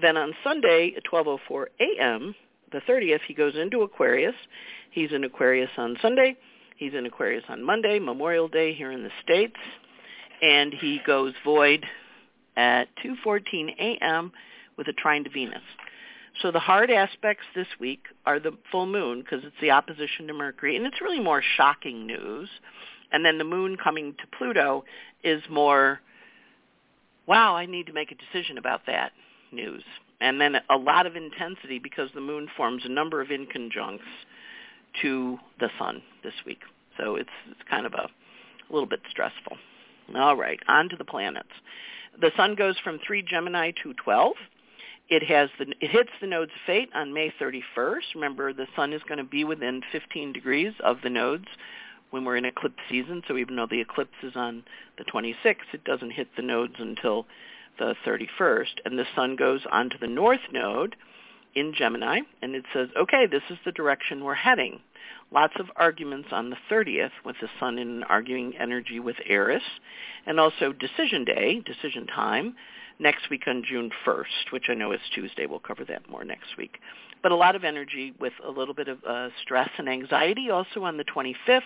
Then 0.00 0.16
on 0.16 0.32
Sunday 0.44 0.94
at 0.96 1.04
12:04 1.04 1.66
a.m. 1.80 2.34
the 2.70 2.80
30th, 2.80 3.20
he 3.26 3.34
goes 3.34 3.54
into 3.56 3.82
Aquarius. 3.82 4.34
He's 4.90 5.12
in 5.12 5.24
Aquarius 5.24 5.70
on 5.76 5.96
Sunday. 6.00 6.36
He's 6.76 6.94
in 6.94 7.06
Aquarius 7.06 7.44
on 7.48 7.62
Monday, 7.62 7.98
Memorial 7.98 8.48
Day 8.48 8.74
here 8.74 8.90
in 8.90 9.02
the 9.04 9.10
States, 9.22 9.56
and 10.42 10.72
he 10.72 11.00
goes 11.06 11.32
void 11.44 11.86
at 12.56 12.88
2.14 13.04 13.68
a.m. 13.78 14.32
with 14.76 14.88
a 14.88 14.92
trine 14.92 15.24
to 15.24 15.30
Venus. 15.30 15.62
So 16.40 16.50
the 16.50 16.58
hard 16.58 16.90
aspects 16.90 17.44
this 17.54 17.66
week 17.78 18.04
are 18.24 18.40
the 18.40 18.56
full 18.70 18.86
moon 18.86 19.20
because 19.20 19.44
it's 19.44 19.56
the 19.60 19.70
opposition 19.70 20.26
to 20.28 20.32
Mercury, 20.32 20.76
and 20.76 20.86
it's 20.86 21.00
really 21.00 21.20
more 21.20 21.42
shocking 21.56 22.06
news. 22.06 22.48
And 23.12 23.24
then 23.24 23.36
the 23.36 23.44
moon 23.44 23.76
coming 23.76 24.14
to 24.14 24.38
Pluto 24.38 24.84
is 25.22 25.42
more, 25.50 26.00
wow, 27.26 27.54
I 27.54 27.66
need 27.66 27.86
to 27.86 27.92
make 27.92 28.10
a 28.10 28.14
decision 28.14 28.56
about 28.56 28.86
that 28.86 29.12
news. 29.52 29.84
And 30.20 30.40
then 30.40 30.56
a 30.70 30.76
lot 30.76 31.06
of 31.06 31.16
intensity 31.16 31.78
because 31.78 32.08
the 32.14 32.20
moon 32.20 32.48
forms 32.56 32.82
a 32.84 32.88
number 32.88 33.20
of 33.20 33.28
inconjuncts 33.28 34.00
to 35.02 35.38
the 35.60 35.68
sun 35.78 36.02
this 36.24 36.34
week. 36.46 36.60
So 36.98 37.16
it's, 37.16 37.30
it's 37.50 37.60
kind 37.68 37.84
of 37.84 37.92
a, 37.92 38.08
a 38.08 38.72
little 38.72 38.88
bit 38.88 39.00
stressful. 39.10 39.58
All 40.16 40.36
right, 40.36 40.60
on 40.68 40.88
to 40.88 40.96
the 40.96 41.04
planets. 41.04 41.48
The 42.20 42.30
sun 42.36 42.54
goes 42.54 42.76
from 42.82 42.98
3 43.06 43.22
Gemini 43.22 43.72
to 43.82 43.94
12. 43.94 44.32
It 45.12 45.24
has 45.24 45.50
the 45.58 45.66
it 45.82 45.90
hits 45.90 46.08
the 46.22 46.26
nodes 46.26 46.52
of 46.52 46.60
fate 46.66 46.88
on 46.94 47.12
May 47.12 47.30
31st. 47.38 48.14
Remember, 48.14 48.54
the 48.54 48.66
sun 48.74 48.94
is 48.94 49.02
going 49.06 49.18
to 49.18 49.24
be 49.24 49.44
within 49.44 49.82
15 49.92 50.32
degrees 50.32 50.72
of 50.82 51.02
the 51.02 51.10
nodes 51.10 51.44
when 52.08 52.24
we're 52.24 52.38
in 52.38 52.46
eclipse 52.46 52.80
season. 52.88 53.22
So 53.28 53.36
even 53.36 53.56
though 53.56 53.66
the 53.70 53.82
eclipse 53.82 54.16
is 54.22 54.32
on 54.36 54.64
the 54.96 55.04
26th, 55.04 55.74
it 55.74 55.84
doesn't 55.84 56.12
hit 56.12 56.28
the 56.34 56.40
nodes 56.40 56.76
until 56.78 57.26
the 57.78 57.94
31st. 58.06 58.80
And 58.86 58.98
the 58.98 59.04
sun 59.14 59.36
goes 59.36 59.60
onto 59.70 59.98
the 59.98 60.06
north 60.06 60.40
node 60.50 60.96
in 61.54 61.74
Gemini, 61.74 62.20
and 62.40 62.54
it 62.54 62.64
says, 62.72 62.88
okay, 62.98 63.26
this 63.26 63.42
is 63.50 63.58
the 63.66 63.72
direction 63.72 64.24
we're 64.24 64.32
heading. 64.32 64.80
Lots 65.30 65.52
of 65.60 65.66
arguments 65.76 66.28
on 66.32 66.48
the 66.48 66.56
30th 66.70 67.12
with 67.22 67.36
the 67.42 67.50
sun 67.60 67.78
in 67.78 68.02
arguing 68.04 68.54
energy 68.58 68.98
with 68.98 69.16
Eris, 69.26 69.62
and 70.24 70.40
also 70.40 70.72
decision 70.72 71.26
day, 71.26 71.60
decision 71.66 72.06
time, 72.06 72.54
next 73.02 73.28
week 73.28 73.42
on 73.46 73.64
June 73.68 73.90
1st, 74.06 74.52
which 74.52 74.66
I 74.68 74.74
know 74.74 74.92
is 74.92 75.00
Tuesday. 75.14 75.46
We'll 75.46 75.58
cover 75.58 75.84
that 75.86 76.08
more 76.08 76.24
next 76.24 76.56
week. 76.56 76.78
But 77.22 77.32
a 77.32 77.36
lot 77.36 77.56
of 77.56 77.64
energy 77.64 78.14
with 78.20 78.32
a 78.44 78.50
little 78.50 78.74
bit 78.74 78.88
of 78.88 78.98
uh, 79.04 79.28
stress 79.42 79.68
and 79.76 79.88
anxiety 79.88 80.50
also 80.50 80.84
on 80.84 80.96
the 80.96 81.04
25th 81.04 81.60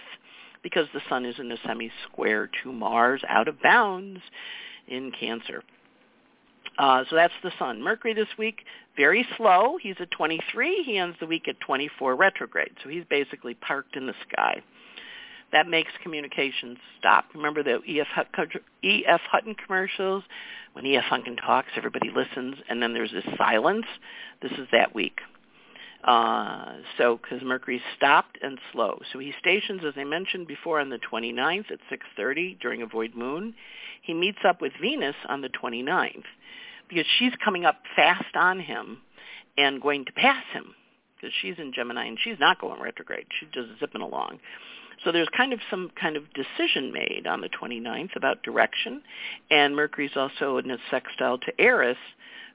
because 0.63 0.87
the 0.93 1.01
sun 1.09 1.25
is 1.25 1.37
in 1.39 1.53
a 1.53 1.57
semi-square 1.67 2.51
to 2.63 2.73
Mars 2.73 3.23
out 3.29 3.49
of 3.49 3.63
bounds 3.63 4.21
in 4.89 5.13
Cancer. 5.13 5.63
Uh, 6.79 7.05
so 7.09 7.17
that's 7.17 7.33
the 7.43 7.53
sun. 7.59 7.81
Mercury 7.81 8.13
this 8.13 8.29
week, 8.39 8.65
very 8.97 9.27
slow. 9.37 9.79
He's 9.81 9.95
at 10.01 10.11
23. 10.11 10.83
He 10.85 10.99
ends 10.99 11.17
the 11.21 11.27
week 11.27 11.49
at 11.49 11.59
24 11.61 12.17
retrograde. 12.17 12.73
So 12.83 12.89
he's 12.89 13.05
basically 13.09 13.55
parked 13.55 13.97
in 13.97 14.07
the 14.07 14.15
sky. 14.31 14.63
That 15.53 15.69
makes 15.69 15.93
communications 16.03 16.79
stop. 16.99 17.27
Remember 17.35 17.63
the 17.63 17.81
E.F. 17.89 18.09
E.F. 18.83 19.21
Hutton 19.31 19.55
commercials? 19.55 20.25
When 20.73 20.85
E.F. 20.85 21.05
Hutton 21.05 21.37
talks, 21.37 21.69
everybody 21.77 22.11
listens, 22.15 22.57
and 22.69 22.83
then 22.83 22.93
there's 22.93 23.13
this 23.13 23.25
silence. 23.39 23.87
This 24.43 24.53
is 24.53 24.67
that 24.73 24.95
week. 24.95 25.21
Uh, 26.05 26.75
so 26.99 27.19
because 27.21 27.45
Mercury 27.45 27.81
stopped 27.97 28.39
and 28.43 28.59
slow. 28.73 29.01
So 29.13 29.19
he 29.19 29.33
stations, 29.41 29.83
as 29.87 29.95
I 29.97 30.05
mentioned 30.05 30.47
before, 30.47 30.81
on 30.81 30.91
the 30.91 30.99
29th 31.11 31.71
at 31.71 31.79
6.30 31.91 32.61
during 32.61 32.83
a 32.83 32.87
void 32.87 33.15
moon. 33.15 33.55
He 34.03 34.15
meets 34.15 34.39
up 34.47 34.61
with 34.61 34.73
Venus 34.81 35.17
on 35.29 35.41
the 35.41 35.49
29th 35.49 36.23
because 36.89 37.07
she's 37.19 37.33
coming 37.45 37.65
up 37.65 37.81
fast 37.97 38.37
on 38.37 38.61
him 38.61 38.99
and 39.59 39.83
going 39.83 40.05
to 40.05 40.13
pass 40.13 40.45
him 40.53 40.75
because 41.17 41.35
she's 41.43 41.55
in 41.59 41.73
Gemini 41.75 42.07
and 42.07 42.19
she's 42.23 42.39
not 42.39 42.61
going 42.61 42.81
retrograde. 42.81 43.27
She's 43.41 43.49
just 43.53 43.81
zipping 43.81 44.03
along. 44.03 44.39
So 45.05 45.13
there's 45.13 45.29
kind 45.37 45.53
of 45.53 45.61
some 45.71 45.91
kind 46.01 46.17
of 46.17 46.25
decision 46.33 46.93
made 46.93 47.27
on 47.27 47.41
the 47.41 47.49
29th 47.49 48.17
about 48.17 48.43
direction, 48.43 49.03
and 49.51 49.77
Mercury's 49.77 50.17
also 50.17 50.59
in 50.59 50.71
a 50.71 50.79
sextile 50.91 51.39
to 51.39 51.53
Eris, 51.61 51.99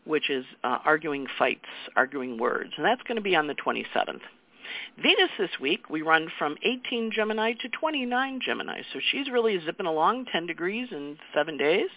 which 0.06 0.30
is 0.30 0.46
uh, 0.64 0.80
arguing 0.84 1.28
fights, 1.38 1.70
arguing 1.96 2.38
words, 2.38 2.72
and 2.76 2.86
that's 2.86 3.04
going 3.04 3.18
to 3.18 3.22
be 3.22 3.36
on 3.36 3.48
the 3.48 3.56
27th. 3.56 4.22
Venus 5.02 5.30
this 5.38 5.52
week, 5.60 5.90
we 5.90 6.02
run 6.02 6.32
from 6.38 6.56
18 6.64 7.12
Gemini 7.12 7.54
to 7.62 7.70
29 7.70 8.40
Gemini, 8.44 8.82
so 8.94 9.00
she's 9.12 9.30
really 9.30 9.60
zipping 9.66 9.86
along 9.86 10.26
10 10.32 10.46
degrees 10.46 10.88
in 10.92 11.18
seven 11.34 11.58
days. 11.58 11.90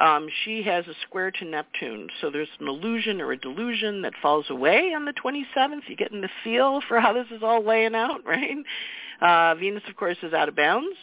Um, 0.00 0.28
she 0.44 0.62
has 0.62 0.86
a 0.86 0.94
square 1.06 1.30
to 1.30 1.44
Neptune, 1.44 2.08
so 2.20 2.30
there's 2.30 2.48
an 2.58 2.68
illusion 2.68 3.20
or 3.20 3.32
a 3.32 3.36
delusion 3.36 4.00
that 4.02 4.14
falls 4.22 4.46
away 4.48 4.94
on 4.96 5.04
the 5.04 5.12
27th. 5.12 5.82
You 5.88 5.96
getting 5.96 6.22
the 6.22 6.30
feel 6.42 6.80
for 6.88 6.98
how 6.98 7.12
this 7.12 7.26
is 7.30 7.42
all 7.42 7.62
laying 7.62 7.94
out, 7.94 8.24
right? 8.26 8.56
Uh, 9.20 9.54
Venus, 9.56 9.82
of 9.88 9.96
course, 9.96 10.16
is 10.22 10.32
out 10.32 10.48
of 10.48 10.56
bounds, 10.56 10.96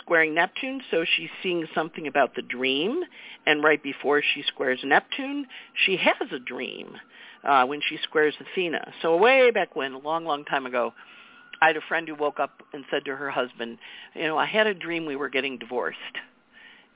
squaring 0.00 0.34
Neptune, 0.34 0.80
so 0.92 1.04
she's 1.16 1.30
seeing 1.42 1.66
something 1.74 2.06
about 2.06 2.36
the 2.36 2.42
dream. 2.42 3.02
And 3.44 3.64
right 3.64 3.82
before 3.82 4.22
she 4.22 4.44
squares 4.46 4.78
Neptune, 4.84 5.46
she 5.74 5.96
has 5.96 6.28
a 6.30 6.38
dream 6.38 6.94
uh, 7.42 7.64
when 7.66 7.80
she 7.88 7.98
squares 8.04 8.34
Athena. 8.40 8.92
So 9.02 9.16
way 9.16 9.50
back 9.50 9.74
when, 9.74 9.94
a 9.94 9.98
long, 9.98 10.24
long 10.24 10.44
time 10.44 10.64
ago, 10.64 10.92
I 11.60 11.66
had 11.66 11.76
a 11.76 11.80
friend 11.88 12.06
who 12.06 12.14
woke 12.14 12.38
up 12.38 12.62
and 12.72 12.84
said 12.88 13.04
to 13.06 13.16
her 13.16 13.30
husband, 13.30 13.78
you 14.14 14.22
know, 14.22 14.38
I 14.38 14.46
had 14.46 14.68
a 14.68 14.74
dream 14.74 15.06
we 15.06 15.16
were 15.16 15.28
getting 15.28 15.58
divorced. 15.58 15.98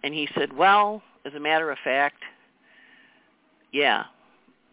And 0.03 0.13
he 0.15 0.29
said, 0.35 0.53
well, 0.53 1.03
as 1.25 1.35
a 1.35 1.41
matter 1.41 1.71
of 1.71 1.79
fact, 1.83 2.23
yeah. 3.73 4.05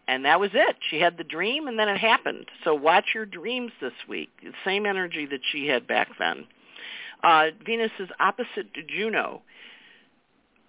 And 0.08 0.24
that 0.24 0.40
was 0.40 0.50
it. 0.54 0.76
She 0.90 1.00
had 1.00 1.16
the 1.16 1.24
dream 1.24 1.68
and 1.68 1.78
then 1.78 1.88
it 1.88 1.98
happened. 1.98 2.46
So 2.64 2.74
watch 2.74 3.06
your 3.14 3.26
dreams 3.26 3.72
this 3.80 3.92
week. 4.08 4.30
The 4.42 4.52
same 4.64 4.86
energy 4.86 5.26
that 5.26 5.40
she 5.52 5.68
had 5.68 5.86
back 5.86 6.08
then. 6.18 6.46
Uh, 7.22 7.46
Venus 7.64 7.92
is 7.98 8.08
opposite 8.18 8.74
to 8.74 8.82
Juno, 8.82 9.42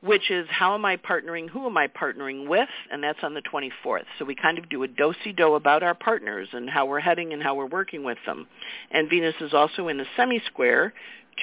which 0.02 0.30
is 0.30 0.47
how 0.50 0.74
am 0.74 0.84
I 0.84 0.97
partnering, 0.97 1.50
who 1.50 1.65
am 1.65 1.78
I 1.78 1.88
partnering 1.88 2.47
with, 2.47 2.69
and 2.91 3.04
that's 3.04 3.19
on 3.24 3.34
the 3.34 3.41
24th. 3.41 4.06
So 4.19 4.26
we 4.26 4.36
kind 4.36 4.58
of 4.58 4.69
do 4.69 4.84
a 4.84 4.88
do-si-do 4.88 5.54
about 5.54 5.82
our 5.84 5.95
partners 5.95 6.50
and 6.52 6.69
how 6.69 6.86
we're 6.86 7.00
heading 7.00 7.34
and 7.34 7.41
how 7.41 7.56
we're 7.56 7.67
working 7.67 8.04
with 8.04 8.17
them. 8.26 8.47
And 8.91 9.10
Venus 9.10 9.36
is 9.41 9.54
also 9.54 9.88
in 9.88 10.00
a 10.00 10.06
semi-square 10.17 10.93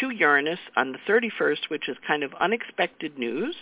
to 0.01 0.11
Uranus 0.11 0.59
on 0.77 0.92
the 0.92 0.98
31st, 1.09 1.68
which 1.68 1.88
is 1.88 1.96
kind 2.07 2.22
of 2.22 2.33
unexpected 2.40 3.18
news. 3.18 3.55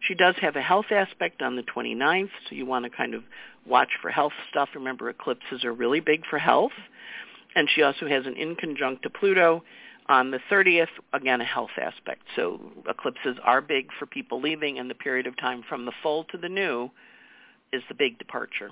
She 0.00 0.14
does 0.14 0.34
have 0.40 0.56
a 0.56 0.62
health 0.62 0.86
aspect 0.90 1.42
on 1.42 1.56
the 1.56 1.62
29th, 1.62 2.30
so 2.48 2.54
you 2.54 2.66
want 2.66 2.84
to 2.84 2.90
kind 2.90 3.14
of 3.14 3.22
watch 3.66 3.90
for 4.00 4.10
health 4.10 4.32
stuff. 4.50 4.70
Remember, 4.74 5.08
eclipses 5.08 5.64
are 5.64 5.72
really 5.72 6.00
big 6.00 6.24
for 6.28 6.38
health. 6.38 6.72
And 7.54 7.68
she 7.74 7.82
also 7.82 8.08
has 8.08 8.24
an 8.26 8.34
inconjunct 8.34 9.02
to 9.02 9.10
Pluto 9.10 9.62
on 10.08 10.30
the 10.30 10.40
30th, 10.50 10.88
again, 11.12 11.40
a 11.40 11.44
health 11.44 11.70
aspect. 11.80 12.22
So 12.34 12.60
eclipses 12.88 13.36
are 13.44 13.60
big 13.60 13.88
for 13.98 14.06
people 14.06 14.40
leaving, 14.40 14.78
and 14.78 14.90
the 14.90 14.94
period 14.94 15.26
of 15.26 15.36
time 15.36 15.62
from 15.68 15.84
the 15.84 15.92
full 16.02 16.24
to 16.24 16.38
the 16.38 16.48
new 16.48 16.90
is 17.72 17.82
the 17.88 17.94
big 17.94 18.18
departure. 18.18 18.70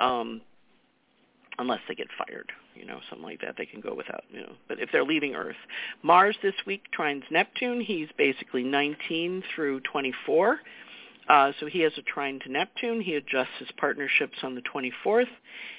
Um, 0.00 0.40
unless 1.58 1.80
they 1.88 1.94
get 1.94 2.08
fired, 2.16 2.52
you 2.74 2.86
know, 2.86 3.00
something 3.08 3.26
like 3.26 3.40
that. 3.40 3.56
They 3.56 3.66
can 3.66 3.80
go 3.80 3.94
without, 3.94 4.24
you 4.30 4.40
know. 4.40 4.52
But 4.68 4.80
if 4.80 4.90
they're 4.92 5.04
leaving 5.04 5.34
Earth, 5.34 5.56
Mars 6.02 6.36
this 6.42 6.54
week 6.66 6.84
trines 6.96 7.22
Neptune. 7.30 7.80
He's 7.80 8.08
basically 8.16 8.62
19 8.62 9.42
through 9.54 9.80
24. 9.80 10.60
Uh, 11.28 11.52
so 11.60 11.66
he 11.66 11.80
has 11.80 11.92
a 11.98 12.02
trine 12.02 12.40
to 12.40 12.50
Neptune. 12.50 13.00
He 13.00 13.14
adjusts 13.14 13.58
his 13.58 13.68
partnerships 13.76 14.38
on 14.42 14.54
the 14.54 14.62
24th. 14.62 15.28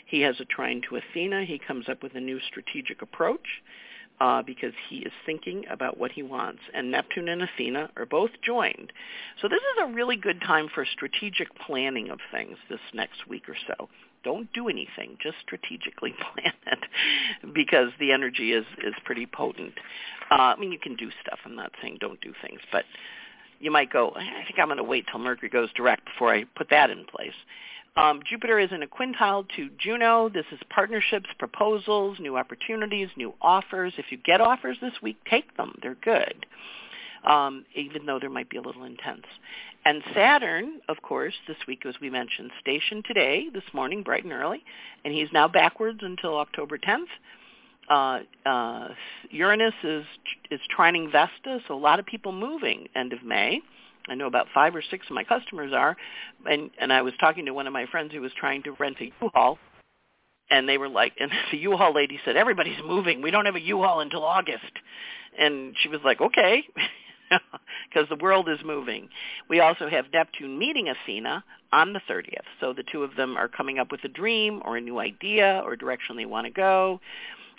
He 0.06 0.22
has 0.22 0.36
a 0.39 0.46
trine 0.46 0.82
to 0.89 0.98
Athena. 0.98 1.46
He 1.46 1.60
comes 1.60 1.89
up 1.89 2.04
with 2.04 2.15
a 2.15 2.20
new 2.20 2.39
strategic 2.42 3.02
approach 3.02 3.48
uh, 4.20 4.42
because 4.42 4.74
he 4.90 4.98
is 4.98 5.12
thinking 5.26 5.66
about 5.70 5.98
what 5.98 6.12
he 6.12 6.24
wants. 6.24 6.62
And 6.74 6.92
Neptune 6.92 7.30
and 7.30 7.42
Athena 7.42 7.90
are 7.96 8.06
both 8.06 8.32
joined. 8.44 8.92
So 9.42 9.48
this 9.48 9.60
is 9.60 9.84
a 9.84 9.94
really 9.94 10.18
good 10.18 10.42
time 10.42 10.68
for 10.74 10.86
strategic 10.86 11.48
planning 11.60 12.10
of 12.10 12.20
things 12.32 12.58
this 12.70 12.80
next 12.94 13.28
week 13.28 13.48
or 13.48 13.56
so. 13.68 13.90
Don't 14.24 14.52
do 14.52 14.68
anything. 14.68 15.18
Just 15.22 15.38
strategically 15.42 16.14
plan 16.34 16.54
it 16.68 17.54
because 17.54 17.92
the 18.00 18.12
energy 18.12 18.52
is, 18.52 18.66
is 18.84 18.94
pretty 19.06 19.26
potent. 19.26 19.74
Uh, 20.30 20.36
I 20.36 20.56
mean, 20.58 20.72
you 20.72 20.80
can 20.80 20.96
do 20.96 21.10
stuff. 21.22 21.40
I'm 21.46 21.56
not 21.56 21.72
saying 21.82 21.98
don't 22.02 22.20
do 22.22 22.34
things, 22.42 22.60
but 22.72 22.84
you 23.60 23.72
might 23.72 23.92
go, 23.92 24.12
I 24.16 24.44
think 24.46 24.60
I'm 24.60 24.68
going 24.68 24.78
to 24.78 24.84
wait 24.84 25.06
till 25.10 25.20
Mercury 25.20 25.50
goes 25.50 25.72
direct 25.74 26.06
before 26.06 26.34
I 26.34 26.46
put 26.56 26.70
that 26.70 26.90
in 26.90 27.06
place. 27.06 27.34
Um, 28.00 28.22
Jupiter 28.26 28.60
is 28.60 28.72
in 28.72 28.82
a 28.82 28.88
quintile 28.88 29.46
to 29.58 29.70
Juno. 29.78 30.30
This 30.30 30.46
is 30.54 30.60
partnerships, 30.70 31.28
proposals, 31.38 32.18
new 32.18 32.38
opportunities, 32.38 33.10
new 33.18 33.34
offers. 33.42 33.92
If 33.98 34.06
you 34.10 34.18
get 34.18 34.40
offers 34.40 34.78
this 34.82 34.94
week, 35.04 35.18
take 35.30 35.58
them. 35.58 35.78
They're 35.82 35.98
good, 36.02 36.46
um, 37.30 37.66
even 37.76 38.06
though 38.06 38.18
they 38.18 38.30
might 38.30 38.50
be 38.50 38.56
a 38.56 38.62
little 38.62 38.86
intense. 38.86 39.26
And 39.84 40.02
Saturn, 40.16 40.80
of 40.88 41.02
course, 41.02 41.34
this 41.46 41.58
week, 41.68 41.86
as 41.86 41.96
we 42.00 42.10
mentioned, 42.10 42.52
stationed 42.62 43.04
today, 43.04 43.48
this 43.54 43.66
morning, 43.74 44.02
bright 44.02 44.24
and 44.24 44.32
early, 44.32 44.64
and 45.04 45.14
he's 45.14 45.30
now 45.34 45.50
backwards 45.50 46.00
until 46.02 46.38
October 46.38 46.78
10th. 46.78 47.04
Uh, 47.90 48.20
uh, 48.48 48.90
Uranus 49.30 49.74
is 49.84 50.06
is 50.52 50.62
trining 50.78 51.12
Vesta, 51.12 51.60
so 51.68 51.74
a 51.74 51.76
lot 51.76 52.00
of 52.00 52.06
people 52.06 52.32
moving 52.32 52.88
end 52.96 53.12
of 53.12 53.24
May. 53.24 53.62
I 54.10 54.15
know 54.15 54.28
about 54.28 54.48
five 54.54 54.76
or 54.76 54.82
six 54.82 55.06
of 55.08 55.13
my 55.13 55.24
customers 55.24 55.72
are, 55.74 55.95
and 56.50 56.69
and 56.80 56.91
I 56.91 57.02
was 57.02 57.13
talking 57.19 57.45
to 57.45 57.54
one 57.54 57.67
of 57.67 57.74
my 57.74 57.86
friends 57.86 58.13
who 58.13 58.22
was 58.22 58.32
trying 58.38 58.63
to 58.63 58.72
rent 58.80 58.98
a 59.00 59.06
U-Haul, 59.06 59.58
and 60.50 60.67
they 60.67 60.78
were 60.78 60.89
like, 60.89 61.13
and 61.19 61.32
the 61.52 61.58
U-Haul 61.58 61.93
lady 61.93 62.19
said, 62.26 62.36
everybody's 62.36 62.82
moving. 62.86 63.22
We 63.22 63.32
don't 63.32 63.45
have 63.45 63.56
a 63.56 63.62
U-Haul 63.62 64.00
until 64.02 64.24
August, 64.24 64.74
and 65.38 65.76
she 65.82 65.89
was 65.89 66.02
like, 66.04 66.22
okay, 66.22 66.63
because 67.89 68.10
the 68.10 68.15
world 68.22 68.50
is 68.50 68.60
moving. 68.65 69.10
We 69.50 69.60
also 69.60 69.89
have 69.89 70.06
Neptune 70.12 70.58
meeting 70.58 70.89
Athena 70.89 71.43
on 71.72 71.93
the 71.93 72.02
30th, 72.10 72.48
so 72.60 72.74
the 72.74 72.84
two 72.91 73.04
of 73.04 73.15
them 73.15 73.38
are 73.38 73.48
coming 73.48 73.80
up 73.80 73.91
with 73.91 74.04
a 74.04 74.10
dream 74.10 74.62
or 74.65 74.78
a 74.78 74.82
new 74.82 75.00
idea 75.00 75.62
or 75.63 75.76
direction 75.76 76.17
they 76.17 76.26
want 76.26 76.45
to 76.45 76.52
go. 76.52 77.00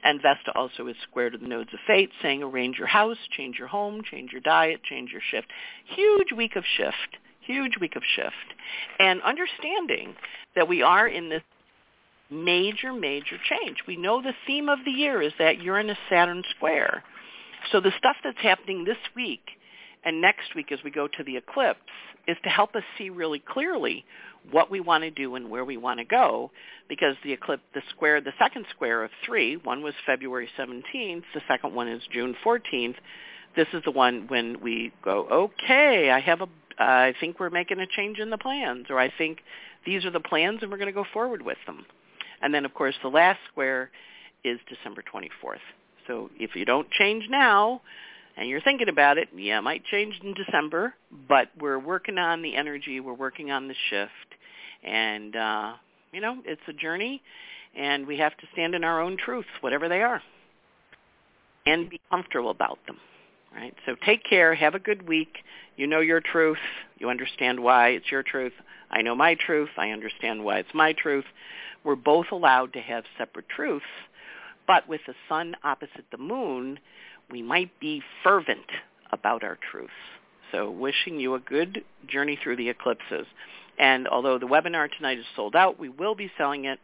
And 0.03 0.23
Vesta 0.23 0.53
also 0.55 0.87
is 0.87 0.97
square 1.09 1.31
to 1.31 1.39
the 1.39 1.47
nodes 1.47 1.71
of 1.73 1.81
fate, 1.87 2.11
saying 2.23 2.43
arrange 2.43 2.79
your 2.79 2.87
house, 2.87 3.19
change 3.37 3.59
your 3.59 3.69
home, 3.69 4.03
change 4.11 4.33
your 4.33 4.41
diet, 4.41 4.83
change 4.83 5.11
your 5.11 5.21
shift. 5.31 5.49
Huge 5.85 6.33
week 6.35 6.57
of 6.57 6.65
shift, 6.77 7.19
huge 7.41 7.77
week 7.81 7.97
of 7.97 8.03
shift. 8.17 8.35
And 8.99 9.21
understanding 9.23 10.15
that 10.57 10.69
we 10.69 10.83
are 10.83 11.07
in 11.07 11.29
this 11.29 11.43
major, 12.31 12.93
major 12.93 13.37
change. 13.49 13.79
We 13.87 13.97
know 13.97 14.23
the 14.23 14.35
theme 14.47 14.69
of 14.69 14.79
the 14.85 14.91
year 14.91 15.21
is 15.21 15.33
that 15.39 15.61
Uranus-Saturn 15.61 16.45
square. 16.57 17.03
So 17.73 17.81
the 17.81 17.93
stuff 17.99 18.17
that's 18.25 18.41
happening 18.41 18.85
this 18.85 18.97
week 19.15 19.43
and 20.05 20.21
next 20.21 20.55
week 20.55 20.73
as 20.73 20.79
we 20.85 20.91
go 20.91 21.07
to 21.09 21.25
the 21.25 21.37
eclipse 21.37 21.81
is 22.27 22.37
to 22.45 22.49
help 22.49 22.75
us 22.75 22.83
see 22.97 23.11
really 23.11 23.39
clearly 23.39 24.05
what 24.51 24.71
we 24.71 24.81
want 24.81 25.05
to 25.05 25.11
do 25.11 25.35
and 25.35 25.51
where 25.51 25.65
we 25.65 25.77
want 25.77 25.99
to 25.99 26.05
go 26.05 26.51
because 26.89 27.17
the 27.23 27.33
eclipse, 27.33 27.63
the 27.75 27.83
square, 27.91 28.21
the 28.21 28.33
second 28.39 28.67
square 28.71 29.05
of 29.05 29.11
three, 29.25 29.57
one 29.57 29.83
was 29.83 29.95
February 30.07 30.49
17th, 30.59 31.23
the 31.35 31.43
second 31.47 31.75
one 31.75 31.89
is 31.89 32.03
June 32.13 32.35
14th. 32.45 32.97
This 33.57 33.69
is 33.73 33.83
the 33.85 33.91
one 33.91 34.27
when 34.29 34.61
we 34.61 34.93
go, 35.05 35.27
okay, 35.31 36.11
I 36.11 36.21
have 36.21 36.41
a, 36.41 36.49
I 36.79 37.15
think 37.21 37.39
we're 37.39 37.51
making 37.51 37.81
a 37.81 37.87
change 37.87 38.19
in 38.19 38.31
the 38.31 38.39
plans, 38.39 38.87
or 38.91 38.99
I 38.99 39.13
think 39.17 39.39
these 39.85 40.05
are 40.05 40.11
the 40.11 40.21
plans 40.21 40.61
and 40.63 40.71
we're 40.71 40.79
going 40.79 40.87
to 40.87 40.93
go 40.93 41.05
forward 41.13 41.43
with 41.43 41.59
them. 41.67 41.85
And 42.43 42.55
then, 42.55 42.65
of 42.65 42.73
course, 42.75 42.95
the 43.03 43.09
last 43.09 43.41
square 43.51 43.91
is 44.45 44.59
December 44.69 45.03
24th. 45.03 45.59
So 46.07 46.31
if 46.39 46.57
you 46.57 46.65
don't 46.65 46.91
change 46.91 47.27
now, 47.29 47.83
and 48.37 48.49
you're 48.49 48.61
thinking 48.61 48.89
about 48.89 49.19
it, 49.19 49.29
yeah, 49.37 49.59
it 49.59 49.63
might 49.63 49.85
change 49.85 50.19
in 50.23 50.35
December, 50.35 50.95
but 51.29 51.49
we're 51.59 51.79
working 51.79 52.19
on 52.19 52.43
the 52.43 52.57
energy, 52.57 53.01
we're 53.01 53.15
working 53.15 53.51
on 53.51 53.69
the 53.69 53.75
shift, 53.91 54.11
and 54.83 55.37
uh, 55.37 55.73
you 56.13 56.21
know, 56.21 56.39
it's 56.45 56.61
a 56.69 56.73
journey, 56.73 57.23
and 57.77 58.07
we 58.07 58.19
have 58.19 58.37
to 58.39 58.47
stand 58.53 58.75
in 58.75 58.85
our 58.85 59.01
own 59.01 59.17
truths, 59.17 59.49
whatever 59.61 59.89
they 59.89 60.03
are, 60.03 60.23
and 61.67 61.91
be 61.91 62.01
comfortable 62.11 62.51
about 62.51 62.79
them. 62.87 62.97
Right? 63.55 63.75
So 63.85 63.97
take 64.07 64.25
care. 64.25 64.55
Have 64.55 64.77
a 64.77 64.79
good 64.79 65.09
week. 65.09 65.39
You 65.77 65.89
know 65.89 66.01
your 66.01 66.21
truth. 66.21 66.59
You 66.99 67.11
understand 67.11 67.61
why 67.61 67.89
it's 67.89 68.11
your 68.11 68.23
truth. 68.23 68.53
I 68.91 69.03
know 69.03 69.15
my 69.15 69.35
truth. 69.35 69.71
I 69.77 69.91
understand 69.91 70.45
why 70.45 70.59
it's 70.59 70.75
my 70.75 70.93
truth. 70.93 71.25
We're 71.83 71.97
both 71.97 72.27
allowed 72.31 72.75
to 72.75 72.81
have 72.81 73.05
separate 73.19 73.49
truths, 73.49 73.85
but 74.67 74.89
with 74.89 75.01
the 75.07 75.15
sun 75.29 75.57
opposite 75.65 76.05
the 76.13 76.19
moon, 76.19 76.79
we 77.31 77.43
might 77.43 77.79
be 77.81 78.03
fervent 78.23 78.67
about 79.13 79.43
our 79.43 79.59
truths. 79.71 79.93
So 80.53 80.71
wishing 80.71 81.21
you 81.21 81.35
a 81.35 81.41
good 81.41 81.85
journey 82.09 82.39
through 82.43 82.57
the 82.57 82.69
eclipses. 82.69 83.27
And 83.79 84.09
although 84.09 84.39
the 84.39 84.47
webinar 84.47 84.89
tonight 84.95 85.19
is 85.19 85.25
sold 85.37 85.57
out, 85.57 85.79
we 85.79 85.89
will 85.89 86.15
be 86.15 86.31
selling 86.37 86.65
it 86.65 86.79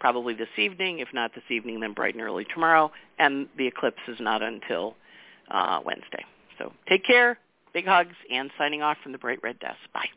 probably 0.00 0.34
this 0.34 0.48
evening. 0.58 0.98
If 0.98 1.08
not 1.12 1.34
this 1.34 1.44
evening, 1.50 1.80
then 1.80 1.92
bright 1.92 2.14
and 2.14 2.22
early 2.22 2.46
tomorrow. 2.52 2.90
And 3.18 3.48
the 3.56 3.66
eclipse 3.66 4.00
is 4.08 4.18
not 4.20 4.42
until 4.42 4.96
uh, 5.50 5.80
Wednesday. 5.84 6.24
So 6.58 6.72
take 6.88 7.04
care. 7.04 7.38
Big 7.72 7.86
hugs 7.86 8.16
and 8.32 8.50
signing 8.58 8.82
off 8.82 8.96
from 9.02 9.12
the 9.12 9.18
Bright 9.18 9.40
Red 9.42 9.60
Desk. 9.60 9.78
Bye. 9.94 10.08